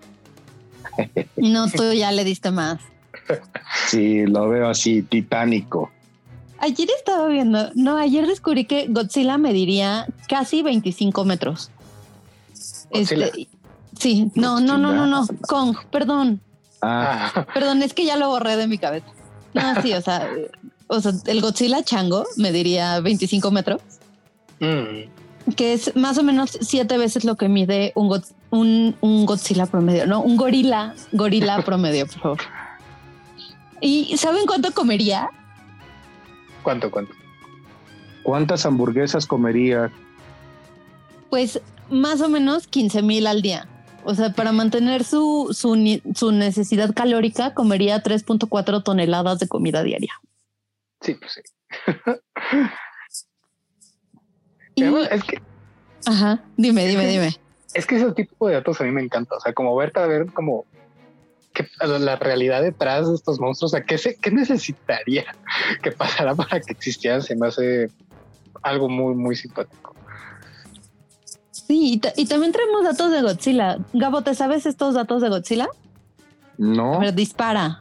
No, 1.36 1.70
tú 1.70 1.92
ya 1.92 2.12
le 2.12 2.24
diste 2.24 2.52
más. 2.52 2.80
Sí, 3.88 4.26
lo 4.26 4.50
veo 4.50 4.70
así, 4.70 5.02
titánico. 5.02 5.92
Ayer 6.60 6.90
estaba 6.98 7.28
viendo, 7.28 7.70
no, 7.76 7.98
ayer 7.98 8.26
descubrí 8.26 8.66
que 8.66 8.88
Godzilla 8.88 9.38
mediría 9.38 10.08
casi 10.28 10.62
25 10.62 11.26
metros. 11.26 11.72
Este, 12.92 13.48
Sí, 13.98 14.32
no, 14.36 14.60
no, 14.60 14.78
no, 14.78 14.94
no, 14.94 15.06
no, 15.08 15.28
Kong, 15.48 15.76
perdón. 15.92 16.42
Ah. 16.82 17.46
Perdón, 17.54 17.82
es 17.82 17.94
que 17.94 18.06
ya 18.06 18.18
lo 18.18 18.28
borré 18.28 18.58
de 18.58 18.68
mi 18.68 18.78
cabeza. 18.78 19.08
No, 19.54 19.82
sí, 19.82 19.94
o 19.94 20.02
sea, 20.02 20.30
o 20.88 21.00
sea, 21.00 21.14
el 21.28 21.42
Godzilla 21.42 21.82
chango 21.84 22.26
me 22.38 22.52
diría 22.52 23.00
25 23.00 23.52
metros. 23.52 23.82
Mm. 24.60 25.54
Que 25.56 25.74
es 25.74 25.96
más 25.96 26.18
o 26.18 26.24
menos 26.24 26.58
siete 26.62 26.98
veces 26.98 27.24
lo 27.24 27.36
que 27.36 27.48
mide 27.48 27.94
un, 27.96 28.22
un, 28.50 28.96
un 29.02 29.26
Godzilla 29.26 29.66
promedio, 29.66 30.08
no, 30.08 30.22
un 30.22 30.36
gorila, 30.36 30.94
gorila 31.12 31.62
promedio, 31.66 32.08
por 32.08 32.20
favor. 32.20 32.40
¿Y 33.80 34.18
saben 34.18 34.46
cuánto 34.46 34.72
comería? 34.74 35.30
¿Cuánto, 36.64 36.90
cuánto? 36.90 37.14
¿Cuántas 38.24 38.66
hamburguesas 38.66 39.26
comería? 39.26 39.92
Pues 41.30 41.62
más 41.90 42.22
o 42.22 42.30
menos 42.30 42.68
15 42.68 43.02
mil 43.02 43.28
al 43.28 43.42
día. 43.42 43.68
O 44.06 44.16
sea, 44.16 44.34
para 44.34 44.52
mantener 44.52 45.04
su, 45.04 45.50
su, 45.54 46.32
necesidad 46.32 46.94
calórica, 46.94 47.54
comería 47.54 48.04
3.4 48.04 48.84
toneladas 48.84 49.40
de 49.40 49.48
comida 49.48 49.84
diaria. 49.84 50.14
Sí, 51.02 51.16
pues 51.16 51.34
sí. 51.34 51.42
es 55.12 55.24
que. 55.24 55.42
Ajá, 56.06 56.44
dime, 56.58 56.86
dime, 56.88 57.08
dime. 57.08 57.36
Es 57.74 57.86
que 57.86 57.96
ese 57.96 58.12
tipo 58.12 58.48
de 58.48 58.56
datos 58.56 58.80
a 58.82 58.84
mí 58.84 58.92
me 58.92 59.02
encanta. 59.02 59.36
O 59.36 59.40
sea, 59.40 59.54
como 59.54 59.76
ver, 59.76 59.92
ver 59.94 60.32
como 60.34 60.66
que 61.54 61.68
la 61.80 62.16
realidad 62.16 62.62
detrás 62.62 63.08
de 63.08 63.16
estos 63.16 63.40
monstruos, 63.40 63.74
o 63.74 63.78
sea, 63.78 63.86
¿qué, 63.86 63.98
se, 63.98 64.16
qué 64.16 64.32
necesitaría 64.32 65.26
que 65.84 65.92
pasara 65.92 66.36
para 66.36 66.60
que 66.60 66.74
existieran? 66.74 67.22
Se 67.22 67.36
me 67.36 67.48
hace 67.48 67.90
algo 68.64 68.90
muy, 68.90 69.16
muy 69.16 69.36
simpático. 69.36 69.96
Sí, 71.68 72.02
y, 72.16 72.26
también 72.26 72.52
traemos 72.52 72.84
datos 72.84 73.12
de 73.12 73.22
Godzilla. 73.22 73.78
Gabo, 73.94 74.22
¿te 74.22 74.36
sabes 74.36 74.66
estos 74.66 74.96
datos 74.96 75.22
de 75.22 75.30
Godzilla? 75.30 75.68
No. 76.58 76.96
A 76.96 77.00
ver, 77.00 77.14
dispara. 77.14 77.80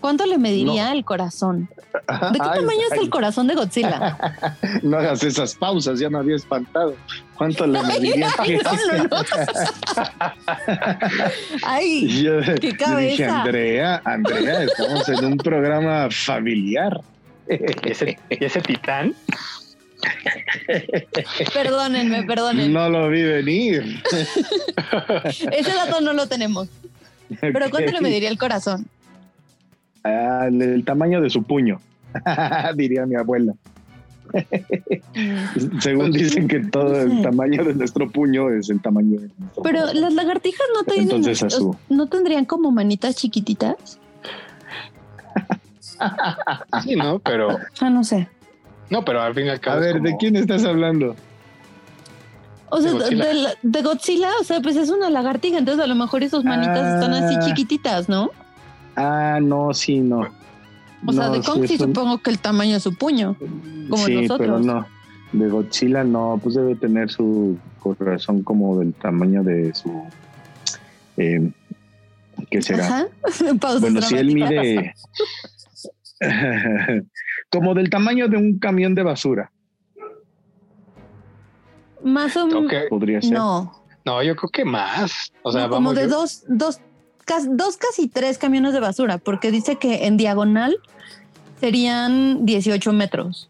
¿Cuánto 0.00 0.26
le 0.26 0.36
mediría 0.36 0.92
el 0.92 1.02
corazón? 1.02 1.70
¿De 1.94 2.38
qué 2.38 2.38
tamaño 2.38 2.82
es 2.92 2.98
el 3.00 3.08
corazón 3.08 3.46
de 3.46 3.54
Godzilla? 3.54 4.18
no 4.82 4.98
hagas 4.98 5.24
esas 5.24 5.54
pausas, 5.54 5.98
ya 5.98 6.10
me 6.10 6.18
había 6.18 6.36
espantado. 6.36 6.94
¿Cuánto 7.38 7.66
le 7.66 7.82
mediría? 7.84 8.28
Ay, 8.36 8.58
no, 8.62 9.04
no, 9.04 9.16
Ay, 11.64 12.26
qué 12.60 12.76
cabeza. 12.76 13.40
Andrea, 13.40 14.02
Andrea, 14.04 14.64
estamos 14.64 15.08
en 15.08 15.24
un 15.24 15.36
programa 15.38 16.08
familiar. 16.10 17.00
¿Y 17.48 17.90
ese, 17.90 18.18
¿Y 18.28 18.44
ese 18.44 18.60
titán? 18.60 19.14
Perdónenme, 21.52 22.22
perdónenme. 22.24 22.72
No 22.72 22.88
lo 22.88 23.08
vi 23.08 23.22
venir. 23.22 24.02
Ese 25.52 25.72
dato 25.74 26.00
no 26.00 26.12
lo 26.12 26.26
tenemos. 26.26 26.68
Pero 27.40 27.70
¿cuánto 27.70 27.92
le 27.92 28.00
mediría 28.00 28.28
el 28.28 28.38
corazón? 28.38 28.86
Ah, 30.04 30.48
el 30.48 30.84
tamaño 30.84 31.20
de 31.20 31.30
su 31.30 31.42
puño, 31.42 31.80
diría 32.76 33.06
mi 33.06 33.16
abuela. 33.16 33.54
Según 35.80 36.12
dicen 36.12 36.48
que 36.48 36.60
todo 36.60 37.00
el 37.00 37.22
tamaño 37.22 37.64
de 37.64 37.74
nuestro 37.74 38.10
puño 38.10 38.50
es 38.50 38.68
el 38.68 38.80
tamaño 38.80 39.20
de 39.20 39.30
nuestro 39.38 39.62
Pero 39.62 39.92
las 39.92 40.12
lagartijas 40.12 40.66
no 40.74 40.84
tienen, 40.84 41.22
no 41.88 42.06
tendrían 42.08 42.44
como 42.44 42.70
manitas 42.72 43.16
chiquititas. 43.16 43.98
sí, 46.82 46.96
no, 46.96 47.18
pero. 47.20 47.58
Ah, 47.80 47.90
no 47.90 48.04
sé. 48.04 48.28
No, 48.90 49.04
pero 49.04 49.22
al 49.22 49.34
fin 49.34 49.46
y 49.46 49.48
al 49.50 49.60
cabo. 49.60 49.78
A 49.78 49.80
ver, 49.80 50.00
¿de 50.00 50.16
quién 50.16 50.36
estás 50.36 50.64
hablando? 50.64 51.16
O 52.70 52.80
sea, 52.80 52.92
de 52.92 53.82
Godzilla. 53.82 54.30
o 54.40 54.44
sea, 54.44 54.60
pues 54.60 54.76
es 54.76 54.90
una 54.90 55.08
lagartija, 55.10 55.58
entonces 55.58 55.84
a 55.84 55.86
lo 55.86 55.94
mejor 55.94 56.22
esas 56.22 56.44
manitas 56.44 56.94
están 56.94 57.14
así 57.14 57.36
ah. 57.38 57.40
chiquititas, 57.40 58.08
¿no? 58.08 58.30
Ah, 58.96 59.38
no, 59.40 59.72
sí, 59.72 60.00
no. 60.00 60.28
O 61.06 61.12
sea, 61.12 61.28
de 61.28 61.40
Kong 61.40 61.66
sí, 61.66 61.76
supongo 61.76 62.18
que 62.18 62.30
el 62.30 62.38
tamaño 62.38 62.74
de 62.74 62.80
su 62.80 62.96
puño, 62.96 63.36
como 63.90 64.04
sí, 64.06 64.26
pero 64.38 64.58
no. 64.58 64.86
De 65.32 65.48
Godzilla 65.48 66.04
no, 66.04 66.38
pues 66.42 66.54
debe 66.54 66.76
tener 66.76 67.10
su 67.10 67.58
corazón 67.80 68.42
como 68.42 68.78
del 68.78 68.94
tamaño 68.94 69.42
de 69.42 69.74
su... 69.74 69.90
Eh, 71.16 71.50
¿Qué 72.50 72.62
será? 72.62 72.86
Ajá. 72.86 73.06
Bueno, 73.80 74.00
si 74.02 74.16
él 74.16 74.34
mide 74.34 74.94
como 77.54 77.74
del 77.74 77.90
tamaño 77.90 78.28
de 78.28 78.36
un 78.36 78.58
camión 78.58 78.94
de 78.94 79.02
basura, 79.02 79.50
Más 82.02 82.36
o 82.36 82.46
menos. 82.46 82.64
Ok. 82.66 82.72
podría 82.90 83.22
ser. 83.22 83.32
No, 83.32 83.72
No, 84.04 84.22
yo 84.22 84.36
creo 84.36 84.50
que 84.50 84.64
más. 84.64 85.32
O 85.42 85.50
sea, 85.52 85.62
no, 85.62 85.70
como 85.70 85.88
vamos. 85.90 85.94
de 85.94 86.02
yo- 86.02 86.08
dos, 86.20 86.44
dos, 86.48 86.80
cas- 87.24 87.48
dos, 87.56 87.76
casi 87.78 88.08
tres 88.08 88.36
camiones 88.36 88.74
de 88.74 88.80
basura, 88.80 89.16
porque 89.18 89.50
dice 89.50 89.76
que 89.76 90.06
en 90.06 90.16
diagonal 90.18 90.76
serían 91.60 92.44
18 92.44 92.92
metros. 92.92 93.48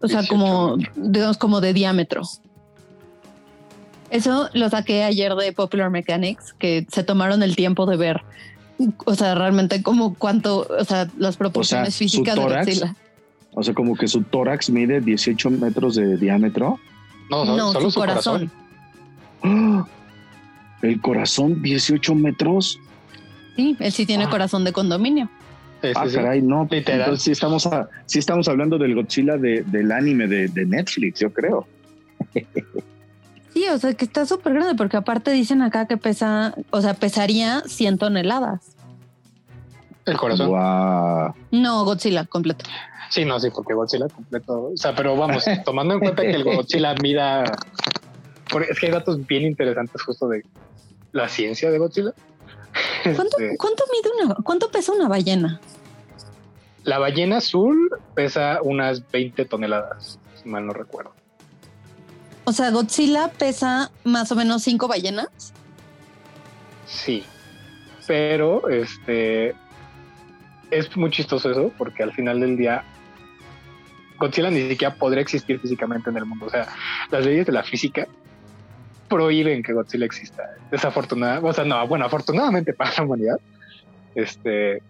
O 0.00 0.06
sea, 0.08 0.20
18 0.20 0.28
como, 0.28 0.76
metros. 0.76 0.94
digamos, 1.12 1.38
como 1.38 1.60
de 1.60 1.72
diámetro. 1.72 2.22
Eso 4.10 4.48
lo 4.52 4.68
saqué 4.68 5.02
ayer 5.04 5.34
de 5.34 5.52
Popular 5.52 5.90
Mechanics, 5.90 6.52
que 6.52 6.86
se 6.92 7.02
tomaron 7.02 7.42
el 7.42 7.56
tiempo 7.56 7.86
de 7.86 7.96
ver, 7.96 8.20
o 9.04 9.14
sea, 9.14 9.34
realmente 9.34 9.82
como 9.82 10.14
cuánto, 10.14 10.66
o 10.68 10.84
sea, 10.84 11.08
las 11.18 11.36
proporciones 11.36 11.96
físicas 11.96 12.34
de 12.36 12.42
Godzilla. 12.42 12.94
O 13.54 13.62
sea, 13.62 13.74
como 13.74 13.94
que 13.96 14.08
su 14.08 14.22
tórax 14.22 14.70
mide 14.70 15.00
18 15.00 15.50
metros 15.50 15.94
de 15.96 16.16
diámetro. 16.16 16.78
No, 17.30 17.44
so- 17.46 17.56
No, 17.56 17.72
solo 17.72 17.90
su 17.90 18.00
corazón. 18.00 18.50
El 20.82 21.00
corazón, 21.00 21.62
18 21.62 22.14
metros. 22.14 22.78
Sí, 23.56 23.76
él 23.78 23.92
sí 23.92 24.04
tiene 24.06 24.24
Ah. 24.24 24.30
corazón 24.30 24.64
de 24.64 24.72
condominio. 24.72 25.28
Sí, 25.80 25.88
sí, 25.88 25.92
Ah, 25.96 26.04
sí. 26.08 26.14
caray, 26.16 26.42
no. 26.42 26.66
Literal. 26.70 27.00
Entonces 27.00 27.22
sí 27.24 27.30
estamos, 27.32 27.66
a- 27.66 27.88
sí 28.06 28.18
estamos 28.18 28.48
hablando 28.48 28.78
del 28.78 28.94
Godzilla 28.94 29.36
de- 29.36 29.62
del 29.62 29.92
anime 29.92 30.26
de, 30.26 30.48
de 30.48 30.64
Netflix, 30.66 31.20
yo 31.20 31.32
creo. 31.32 31.66
Sí, 33.52 33.68
o 33.68 33.78
sea, 33.78 33.92
que 33.94 34.04
está 34.04 34.24
súper 34.26 34.54
grande, 34.54 34.74
porque 34.74 34.96
aparte 34.96 35.30
dicen 35.30 35.62
acá 35.62 35.86
que 35.86 35.96
pesa, 35.96 36.54
o 36.70 36.80
sea, 36.80 36.94
pesaría 36.94 37.62
100 37.66 37.98
toneladas. 37.98 38.76
El 40.04 40.16
corazón. 40.16 40.50
No, 41.50 41.84
Godzilla 41.84 42.24
completo. 42.24 42.64
Sí, 43.10 43.24
no, 43.24 43.38
sí, 43.38 43.48
porque 43.54 43.74
Godzilla 43.74 44.08
completo. 44.08 44.70
O 44.72 44.76
sea, 44.76 44.94
pero 44.94 45.16
vamos, 45.16 45.44
tomando 45.64 45.94
en 45.94 46.00
cuenta 46.00 46.22
que 46.22 46.30
el 46.30 46.44
Godzilla 46.44 46.94
mida. 47.02 47.44
porque 48.50 48.72
es 48.72 48.80
que 48.80 48.86
hay 48.86 48.92
datos 48.92 49.24
bien 49.26 49.42
interesantes 49.42 50.00
justo 50.02 50.28
de 50.28 50.44
la 51.12 51.28
ciencia 51.28 51.70
de 51.70 51.78
Godzilla. 51.78 52.14
¿Cuánto, 53.02 53.38
Este, 53.38 53.56
cuánto 53.58 53.84
mide 53.92 54.24
una, 54.24 54.34
cuánto 54.36 54.70
pesa 54.70 54.92
una 54.92 55.08
ballena? 55.08 55.60
la 56.84 56.98
ballena 56.98 57.38
azul 57.38 57.90
pesa 58.14 58.58
unas 58.62 59.08
20 59.10 59.44
toneladas, 59.44 60.18
si 60.34 60.48
mal 60.48 60.66
no 60.66 60.72
recuerdo. 60.72 61.12
O 62.44 62.52
sea, 62.52 62.70
Godzilla 62.70 63.28
pesa 63.28 63.90
más 64.04 64.32
o 64.32 64.36
menos 64.36 64.62
cinco 64.62 64.88
ballenas. 64.88 65.28
Sí, 66.86 67.24
pero 68.06 68.68
este 68.68 69.54
es 70.70 70.96
muy 70.96 71.10
chistoso 71.10 71.50
eso 71.50 71.72
porque 71.78 72.02
al 72.02 72.12
final 72.12 72.40
del 72.40 72.56
día 72.56 72.82
Godzilla 74.18 74.50
ni 74.50 74.68
siquiera 74.68 74.94
podría 74.94 75.22
existir 75.22 75.58
físicamente 75.60 76.10
en 76.10 76.16
el 76.16 76.26
mundo. 76.26 76.46
O 76.46 76.50
sea, 76.50 76.68
las 77.10 77.24
leyes 77.24 77.46
de 77.46 77.52
la 77.52 77.62
física 77.62 78.06
prohíben 79.08 79.62
que 79.62 79.72
Godzilla 79.72 80.06
exista. 80.06 80.42
Desafortunadamente, 80.70 81.48
o 81.48 81.52
sea, 81.52 81.64
no, 81.64 81.86
bueno, 81.86 82.06
afortunadamente 82.06 82.72
para 82.72 82.92
la 82.96 83.04
humanidad, 83.04 83.40
este 84.14 84.82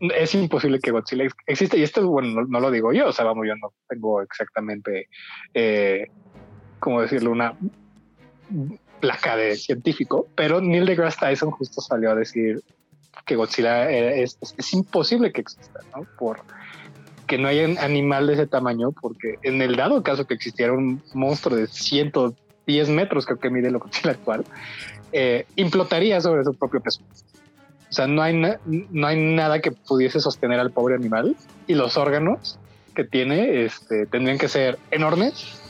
es 0.00 0.34
imposible 0.34 0.78
que 0.80 0.90
Godzilla 0.90 1.24
ex- 1.24 1.34
exista. 1.46 1.76
Y 1.76 1.82
esto, 1.82 2.06
bueno, 2.08 2.28
no, 2.40 2.46
no 2.46 2.60
lo 2.60 2.70
digo 2.70 2.92
yo, 2.92 3.08
o 3.08 3.12
sea, 3.12 3.24
vamos, 3.24 3.46
yo 3.46 3.54
no 3.56 3.72
tengo 3.88 4.20
exactamente, 4.22 5.08
eh, 5.54 6.06
¿cómo 6.78 7.00
decirlo? 7.00 7.30
Una 7.30 7.54
placa 9.00 9.36
de 9.36 9.56
científico, 9.56 10.28
pero 10.34 10.60
Neil 10.60 10.86
deGrasse 10.86 11.18
Tyson 11.20 11.50
justo 11.50 11.80
salió 11.80 12.10
a 12.10 12.14
decir 12.14 12.62
que 13.24 13.36
Godzilla 13.36 13.90
es, 13.90 14.38
es- 14.40 14.54
es 14.56 14.72
imposible 14.72 15.32
que 15.32 15.40
exista, 15.42 15.80
¿no? 15.94 16.06
Por 16.18 16.40
que 17.26 17.38
no 17.38 17.48
haya 17.48 17.64
un 17.66 17.76
animal 17.78 18.28
de 18.28 18.34
ese 18.34 18.46
tamaño, 18.46 18.92
porque 18.92 19.34
en 19.42 19.60
el 19.60 19.74
dado 19.74 20.02
caso 20.04 20.26
que 20.26 20.34
existiera 20.34 20.72
un 20.72 21.02
monstruo 21.12 21.56
de 21.56 21.66
110 21.66 22.88
metros, 22.88 23.26
creo 23.26 23.38
que 23.40 23.50
mide 23.50 23.66
el 23.68 23.78
Godzilla 23.78 24.12
actual, 24.12 24.44
eh, 25.12 25.44
implotaría 25.56 26.20
sobre 26.20 26.44
su 26.44 26.54
propio 26.54 26.80
peso. 26.80 27.00
O 27.88 27.92
sea, 27.92 28.06
no 28.06 28.22
hay, 28.22 28.36
na- 28.36 28.60
no 28.64 29.06
hay 29.08 29.16
nada 29.34 29.60
que 29.60 29.72
pudiese 29.72 30.20
sostener 30.20 30.60
al 30.60 30.70
pobre 30.70 30.94
animal 30.94 31.36
y 31.66 31.74
los 31.74 31.96
órganos 31.96 32.58
que 32.94 33.02
tiene 33.04 33.64
este, 33.64 34.06
tendrían 34.06 34.38
que 34.38 34.48
ser 34.48 34.78
enormes. 34.92 35.60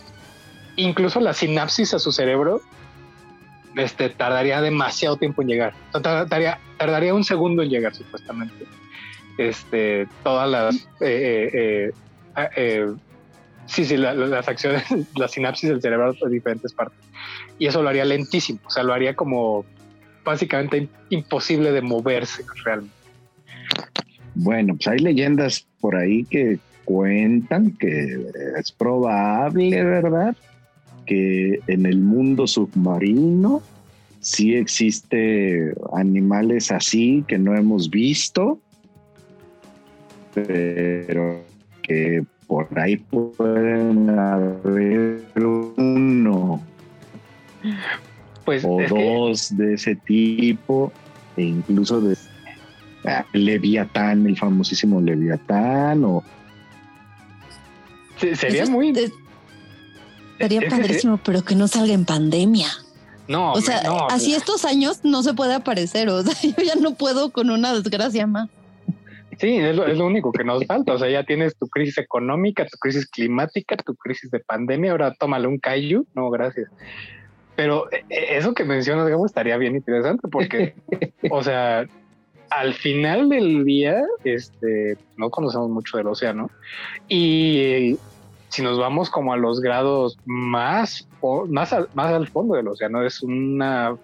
Incluso 0.76 1.20
la 1.20 1.32
sinapsis 1.32 1.94
a 1.94 1.98
su 1.98 2.12
cerebro 2.12 2.60
este, 3.76 4.08
tardaría 4.10 4.60
demasiado 4.60 5.16
tiempo 5.16 5.42
en 5.42 5.48
llegar. 5.48 5.74
Tardaría, 5.92 7.14
un 7.14 7.24
segundo 7.24 7.62
en 7.62 7.70
llegar, 7.70 7.94
supuestamente. 7.94 8.66
Este, 9.38 10.06
todas 10.22 10.48
las. 10.50 10.76
eh, 10.76 10.80
eh, 11.00 11.50
eh, 11.52 11.90
ah, 12.34 12.48
eh, 12.56 12.86
sí, 13.66 13.84
sí, 13.84 13.96
la- 13.96 14.14
la- 14.14 14.26
las 14.26 14.48
acciones, 14.48 14.84
la 15.16 15.28
sinapsis 15.28 15.68
del 15.70 15.80
cerebro 15.82 16.12
de 16.12 16.30
diferentes 16.30 16.72
partes. 16.72 16.98
Y 17.58 17.66
eso 17.66 17.82
lo 17.82 17.88
haría 17.88 18.04
lentísimo. 18.04 18.60
O 18.66 18.70
sea, 18.70 18.82
lo 18.82 18.92
haría 18.92 19.14
como 19.14 19.64
básicamente 20.24 20.82
im- 20.82 20.88
imposible 21.10 21.72
de 21.72 21.82
moverse 21.82 22.44
realmente. 22.64 22.94
Bueno, 24.34 24.74
pues 24.76 24.88
hay 24.88 24.98
leyendas 24.98 25.66
por 25.80 25.96
ahí 25.96 26.24
que 26.24 26.58
cuentan 26.84 27.76
que 27.78 28.06
es 28.58 28.70
probable, 28.72 29.82
¿verdad? 29.82 30.34
Que 31.06 31.60
en 31.68 31.86
el 31.86 31.98
mundo 32.00 32.46
submarino 32.46 33.62
sí 34.20 34.54
existe 34.56 35.72
animales 35.94 36.70
así 36.72 37.24
que 37.28 37.38
no 37.38 37.54
hemos 37.56 37.88
visto, 37.90 38.58
pero 40.34 41.40
que 41.82 42.24
por 42.46 42.66
ahí 42.78 42.96
pueden 42.96 44.10
haber 44.10 45.22
uno 45.76 46.60
Pues 48.44 48.64
o 48.64 48.78
que- 48.78 48.88
dos 48.88 49.56
de 49.56 49.74
ese 49.74 49.94
tipo, 49.96 50.92
e 51.36 51.42
incluso 51.42 52.00
de 52.00 52.16
Leviatán, 53.32 54.26
el 54.26 54.36
famosísimo 54.36 55.00
Leviatán, 55.00 56.02
o 56.04 56.24
se- 58.18 58.34
sería 58.34 58.66
muy. 58.66 58.92
Sería 60.38 60.60
es 60.60 60.70
padrísimo, 60.70 61.18
pero 61.24 61.42
que 61.42 61.54
no 61.54 61.68
salga 61.68 61.94
en 61.94 62.04
pandemia. 62.04 62.68
No, 63.28 63.52
O 63.52 63.60
sea, 63.60 63.82
no, 63.82 64.06
así 64.08 64.34
estos 64.34 64.64
años 64.64 65.00
no 65.02 65.22
se 65.22 65.34
puede 65.34 65.54
aparecer. 65.54 66.08
O 66.08 66.22
sea, 66.22 66.34
yo 66.56 66.62
ya 66.64 66.74
no 66.76 66.94
puedo 66.94 67.30
con 67.30 67.50
una 67.50 67.74
desgracia 67.74 68.26
más. 68.26 68.48
Sí, 69.38 69.56
es 69.58 69.76
lo, 69.76 69.86
es 69.86 69.98
lo 69.98 70.06
único 70.06 70.32
que 70.32 70.44
nos 70.44 70.64
falta. 70.66 70.94
O 70.94 70.98
sea, 70.98 71.10
ya 71.10 71.24
tienes 71.24 71.56
tu 71.56 71.68
crisis 71.68 71.98
económica, 71.98 72.64
tu 72.66 72.78
crisis 72.78 73.06
climática, 73.06 73.76
tu 73.76 73.94
crisis 73.94 74.30
de 74.30 74.40
pandemia. 74.40 74.92
Ahora 74.92 75.14
tómale 75.14 75.46
un 75.46 75.58
kaiju. 75.58 76.06
No, 76.14 76.30
gracias. 76.30 76.70
Pero 77.56 77.90
eh, 77.90 78.04
eso 78.10 78.54
que 78.54 78.64
mencionas, 78.64 79.08
Gabo, 79.08 79.26
estaría 79.26 79.56
bien 79.56 79.74
interesante 79.74 80.28
porque, 80.28 80.74
o 81.30 81.42
sea, 81.42 81.86
al 82.50 82.74
final 82.74 83.28
del 83.28 83.64
día, 83.64 84.02
este, 84.24 84.96
no 85.16 85.30
conocemos 85.30 85.70
mucho 85.70 85.96
del 85.96 86.06
océano 86.06 86.50
y 87.08 87.58
eh, 87.58 87.96
si 88.50 88.62
nos 88.62 88.78
vamos 88.78 89.10
como 89.10 89.32
a 89.32 89.36
los 89.36 89.60
grados 89.60 90.16
más, 90.24 91.06
fo- 91.20 91.46
más, 91.48 91.72
al, 91.72 91.88
más 91.94 92.12
al 92.12 92.28
fondo 92.28 92.54
del 92.56 92.68
océano, 92.68 93.02
es 93.04 93.22
una, 93.22 93.94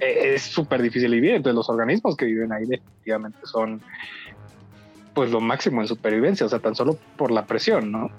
eh, 0.00 0.34
es 0.34 0.42
súper 0.42 0.82
difícil 0.82 1.10
vivir. 1.12 1.32
Entonces 1.34 1.56
los 1.56 1.68
organismos 1.68 2.16
que 2.16 2.26
viven 2.26 2.52
ahí 2.52 2.66
definitivamente 2.66 3.38
son 3.44 3.80
pues 5.14 5.30
lo 5.30 5.40
máximo 5.40 5.80
en 5.80 5.88
supervivencia, 5.88 6.44
o 6.46 6.48
sea, 6.48 6.58
tan 6.58 6.74
solo 6.74 6.98
por 7.16 7.30
la 7.30 7.46
presión, 7.46 7.90
¿no? 7.90 8.10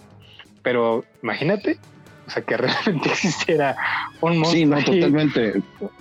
Pero 0.63 1.03
imagínate, 1.21 1.77
o 2.27 2.31
sea, 2.31 2.41
que 2.43 2.57
realmente 2.57 3.09
existiera 3.09 3.75
un 4.21 4.39
monstruo. 4.39 4.51
Sí, 4.59 4.65
no, 4.65 4.75
ahí. 4.77 4.83
totalmente, 4.83 5.53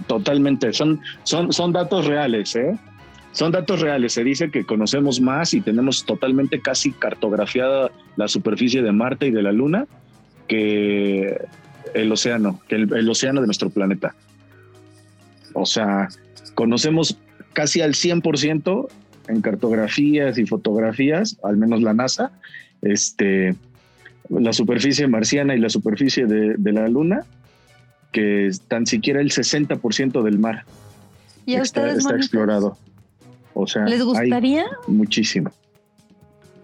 totalmente. 0.07 0.73
Son, 0.73 1.01
son, 1.25 1.53
son 1.53 1.73
datos 1.73 2.07
reales, 2.07 2.57
¿eh? 2.57 2.75
Son 3.37 3.53
datos 3.53 3.83
reales. 3.83 4.15
Se 4.15 4.25
dice 4.25 4.51
que 4.51 4.65
conocemos 4.65 5.21
más 5.21 5.53
y 5.53 5.61
tenemos 5.61 6.07
totalmente 6.07 6.63
casi 6.63 6.93
cartografiada 6.93 7.91
la 8.17 8.29
superficie 8.29 8.81
de 8.81 8.93
Marte 8.93 9.27
y 9.27 9.31
de 9.31 9.43
la 9.43 9.53
Luna 9.53 9.87
que 10.49 11.37
el 11.93 12.11
océano, 12.11 12.63
que 12.67 12.77
el, 12.77 12.91
el 12.95 13.07
océano 13.11 13.43
de 13.43 13.47
nuestro 13.47 13.69
planeta. 13.69 14.15
O 15.53 15.67
sea, 15.67 16.09
conocemos 16.55 17.19
casi 17.53 17.83
al 17.83 17.93
100% 17.93 18.89
en 19.29 19.41
cartografías 19.43 20.39
y 20.39 20.47
fotografías, 20.47 21.37
al 21.45 21.59
menos 21.59 21.83
la 21.83 21.93
NASA, 21.93 22.33
este, 22.81 23.55
la 24.31 24.55
superficie 24.55 25.09
marciana 25.09 25.55
y 25.55 25.59
la 25.59 25.69
superficie 25.69 26.25
de, 26.25 26.55
de 26.57 26.73
la 26.73 26.89
Luna, 26.89 27.27
que 28.13 28.51
tan 28.67 28.87
siquiera 28.87 29.21
el 29.21 29.31
60% 29.31 30.23
del 30.23 30.39
mar 30.39 30.65
¿Y 31.45 31.57
a 31.57 31.61
está, 31.61 31.83
ustedes, 31.83 31.99
está 31.99 32.09
monitos? 32.09 32.27
explorado. 32.27 32.79
O 33.59 33.67
sea, 33.67 33.85
¿Les 33.85 34.01
hay 34.01 34.05
gustaría? 34.07 34.67
muchísimo. 34.87 35.51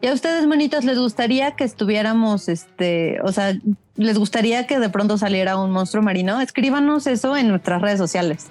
¿Y 0.03 0.09
a 0.09 0.13
ustedes, 0.13 0.47
monitos, 0.47 0.85
les 0.85 0.99
gustaría 0.99 1.53
que 1.53 1.65
estuviéramos, 1.65 2.49
este, 2.51 3.19
o 3.23 3.33
sea, 3.33 3.57
les 3.97 4.19
gustaría 4.19 4.67
que 4.67 4.79
de 4.79 4.91
pronto 4.91 5.17
saliera 5.17 5.57
un 5.57 5.71
monstruo 5.71 6.03
marino? 6.03 6.41
Escríbanos 6.41 7.07
eso 7.07 7.35
en 7.37 7.49
nuestras 7.49 7.81
redes 7.81 7.99
sociales. 7.99 8.49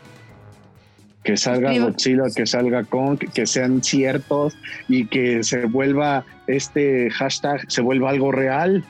que 1.23 1.37
salga 1.37 1.71
Godzilla, 1.77 2.23
que 2.35 2.47
salga 2.47 2.83
Kong, 2.83 3.19
que 3.31 3.45
sean 3.45 3.83
ciertos 3.83 4.55
y 4.87 5.05
que 5.05 5.43
se 5.43 5.65
vuelva 5.65 6.25
este 6.47 7.11
hashtag, 7.11 7.69
se 7.69 7.81
vuelva 7.81 8.09
algo 8.09 8.31
real. 8.31 8.83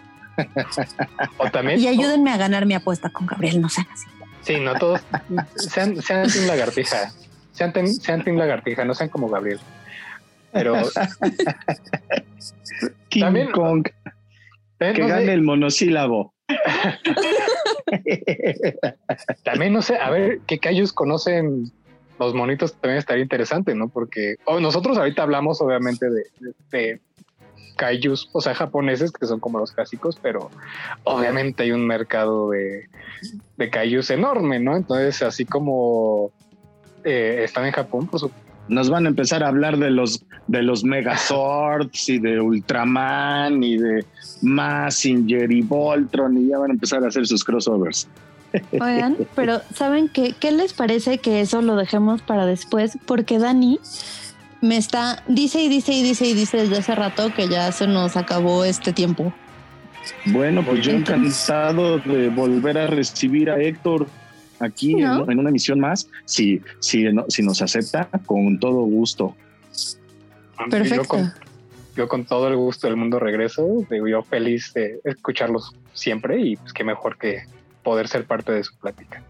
o 1.37 1.49
también, 1.51 1.77
y 1.77 1.87
ayúdenme 1.87 2.31
a 2.31 2.37
ganar 2.37 2.65
mi 2.65 2.73
apuesta 2.73 3.09
con 3.09 3.27
Gabriel, 3.27 3.59
no 3.59 3.67
sean 3.67 3.87
así. 3.91 4.05
Sí, 4.43 4.61
no 4.61 4.75
todos 4.75 5.01
sean, 5.55 6.01
sean 6.01 6.27
Lagartija, 6.47 7.11
sean, 7.69 7.87
sean 7.87 8.23
Team 8.23 8.37
Lagartija, 8.37 8.85
no 8.85 8.93
sean 8.93 9.09
como 9.09 9.29
Gabriel. 9.29 9.59
Pero 10.51 10.75
King 13.09 13.21
también, 13.21 13.51
Kong, 13.51 13.87
que 14.79 14.93
gane 14.93 15.33
el 15.33 15.43
monosílabo. 15.43 16.33
también 19.43 19.73
no 19.73 19.81
sé, 19.81 19.97
a 19.97 20.09
ver, 20.09 20.39
¿qué 20.47 20.59
callos 20.59 20.91
conocen 20.91 21.71
los 22.19 22.33
monitos 22.35 22.73
también 22.73 22.99
estaría 22.99 23.23
interesante, 23.23 23.73
¿no? 23.73 23.89
Porque 23.89 24.35
oh, 24.45 24.59
nosotros 24.59 24.97
ahorita 24.97 25.23
hablamos 25.23 25.61
obviamente 25.61 26.07
de, 26.09 26.23
de, 26.69 27.01
kaijus, 27.77 28.29
o 28.31 28.41
sea, 28.41 28.53
japoneses 28.53 29.11
que 29.11 29.25
son 29.25 29.39
como 29.39 29.57
los 29.57 29.71
clásicos, 29.71 30.19
pero 30.21 30.51
obviamente 31.03 31.63
hay 31.63 31.71
un 31.71 31.87
mercado 31.87 32.51
de, 32.51 32.87
de 33.57 33.69
kaijus 33.71 34.11
enorme, 34.11 34.59
¿no? 34.59 34.75
Entonces, 34.75 35.23
así 35.23 35.45
como 35.45 36.31
eh, 37.03 37.41
están 37.43 37.65
en 37.65 37.71
Japón, 37.71 38.07
pues 38.07 38.25
nos 38.67 38.89
van 38.89 39.05
a 39.05 39.09
empezar 39.09 39.43
a 39.43 39.47
hablar 39.47 39.77
de 39.77 39.91
los 39.91 40.23
de 40.47 40.61
los 40.61 40.83
Megazords 40.83 42.09
y 42.09 42.19
de 42.19 42.41
Ultraman 42.41 43.63
y 43.63 43.77
de 43.77 44.05
Massinger 44.41 45.51
y 45.51 45.61
Voltron 45.61 46.37
y 46.37 46.47
ya 46.47 46.57
van 46.57 46.71
a 46.71 46.73
empezar 46.73 47.03
a 47.03 47.07
hacer 47.07 47.25
sus 47.25 47.43
crossovers. 47.43 48.07
Oigan, 48.73 49.17
pero 49.35 49.61
¿saben 49.73 50.09
qué? 50.09 50.33
¿Qué 50.39 50.51
les 50.51 50.73
parece 50.73 51.19
que 51.19 51.41
eso 51.41 51.61
lo 51.61 51.75
dejemos 51.75 52.21
para 52.21 52.45
después? 52.45 52.97
Porque 53.05 53.39
Dani 53.39 53.79
me 54.61 54.77
está, 54.77 55.23
dice 55.27 55.61
y 55.61 55.69
dice 55.69 55.93
y 55.93 56.03
dice 56.03 56.27
y 56.27 56.33
dice 56.33 56.57
desde 56.57 56.77
hace 56.77 56.95
rato 56.95 57.33
que 57.33 57.47
ya 57.47 57.71
se 57.71 57.87
nos 57.87 58.17
acabó 58.17 58.63
este 58.65 58.93
tiempo. 58.93 59.33
Bueno, 60.25 60.63
pues 60.65 60.81
yo 60.81 60.91
encantado 60.91 61.99
de 61.99 62.29
volver 62.29 62.77
a 62.77 62.87
recibir 62.87 63.49
a 63.49 63.61
Héctor 63.61 64.07
aquí 64.61 64.93
en, 65.01 65.39
una 65.39 65.49
emisión 65.49 65.79
más. 65.79 66.07
Si, 66.25 66.61
si, 66.79 67.05
si 67.27 67.43
nos 67.43 67.61
acepta, 67.61 68.09
con 68.25 68.59
todo 68.59 68.81
gusto. 68.81 69.35
Perfecto. 70.69 71.17
Yo 71.95 72.07
con, 72.07 72.25
todo 72.25 72.47
el 72.47 72.55
gusto 72.55 72.87
del 72.87 72.95
mundo 72.95 73.19
regreso. 73.19 73.67
Digo, 73.89 74.07
yo 74.07 74.23
feliz 74.23 74.73
de 74.73 75.01
escucharlos 75.03 75.73
siempre 75.93 76.39
y 76.39 76.55
pues 76.55 76.73
qué 76.73 76.83
mejor 76.83 77.17
que 77.17 77.43
poder 77.83 78.07
ser 78.07 78.25
parte 78.25 78.51
de 78.51 78.63
su 78.63 78.75
plática. 78.75 79.21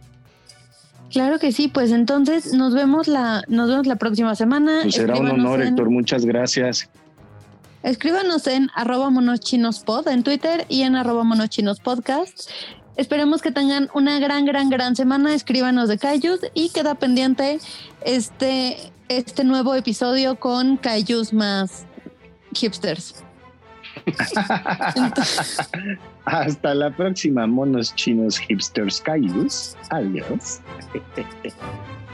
Claro 1.12 1.40
que 1.40 1.52
sí, 1.52 1.68
pues 1.68 1.92
entonces 1.92 2.54
nos 2.54 2.74
vemos 2.74 3.08
la, 3.08 3.44
nos 3.48 3.70
vemos 3.70 3.88
la 3.88 3.98
próxima 3.98 4.36
semana. 4.36 4.80
Pues 4.84 4.96
será 4.96 5.16
un 5.18 5.30
honor, 5.30 5.62
Héctor, 5.62 5.90
muchas 5.90 6.26
gracias. 6.26 6.90
Escríbanos 7.84 8.46
en 8.48 8.70
arroba 8.76 9.10
monochinospod 9.10 10.08
en 10.08 10.24
Twitter 10.24 10.66
y 10.70 10.84
en 10.84 10.96
arroba 10.96 11.24
monochinospodcast. 11.24 12.50
Esperemos 12.98 13.42
que 13.42 13.52
tengan 13.52 13.90
una 13.94 14.20
gran, 14.20 14.46
gran, 14.46 14.70
gran 14.70 14.96
semana. 14.96 15.34
Escríbanos 15.34 15.90
de 15.90 15.98
Cayus 15.98 16.40
y 16.54 16.70
queda 16.70 16.96
pendiente 16.96 17.60
este, 18.02 18.78
este 19.08 19.44
nuevo 19.44 19.76
episodio 19.76 20.36
con 20.40 20.78
Cayus 20.78 21.34
más 21.34 21.86
hipsters. 22.54 23.24
Hasta 26.26 26.76
la 26.76 26.92
próxima, 26.92 27.48
monos 27.48 27.96
chinos 27.96 28.38
hipsters 28.40 29.02
cayus. 29.02 29.76
Adiós. 29.90 30.62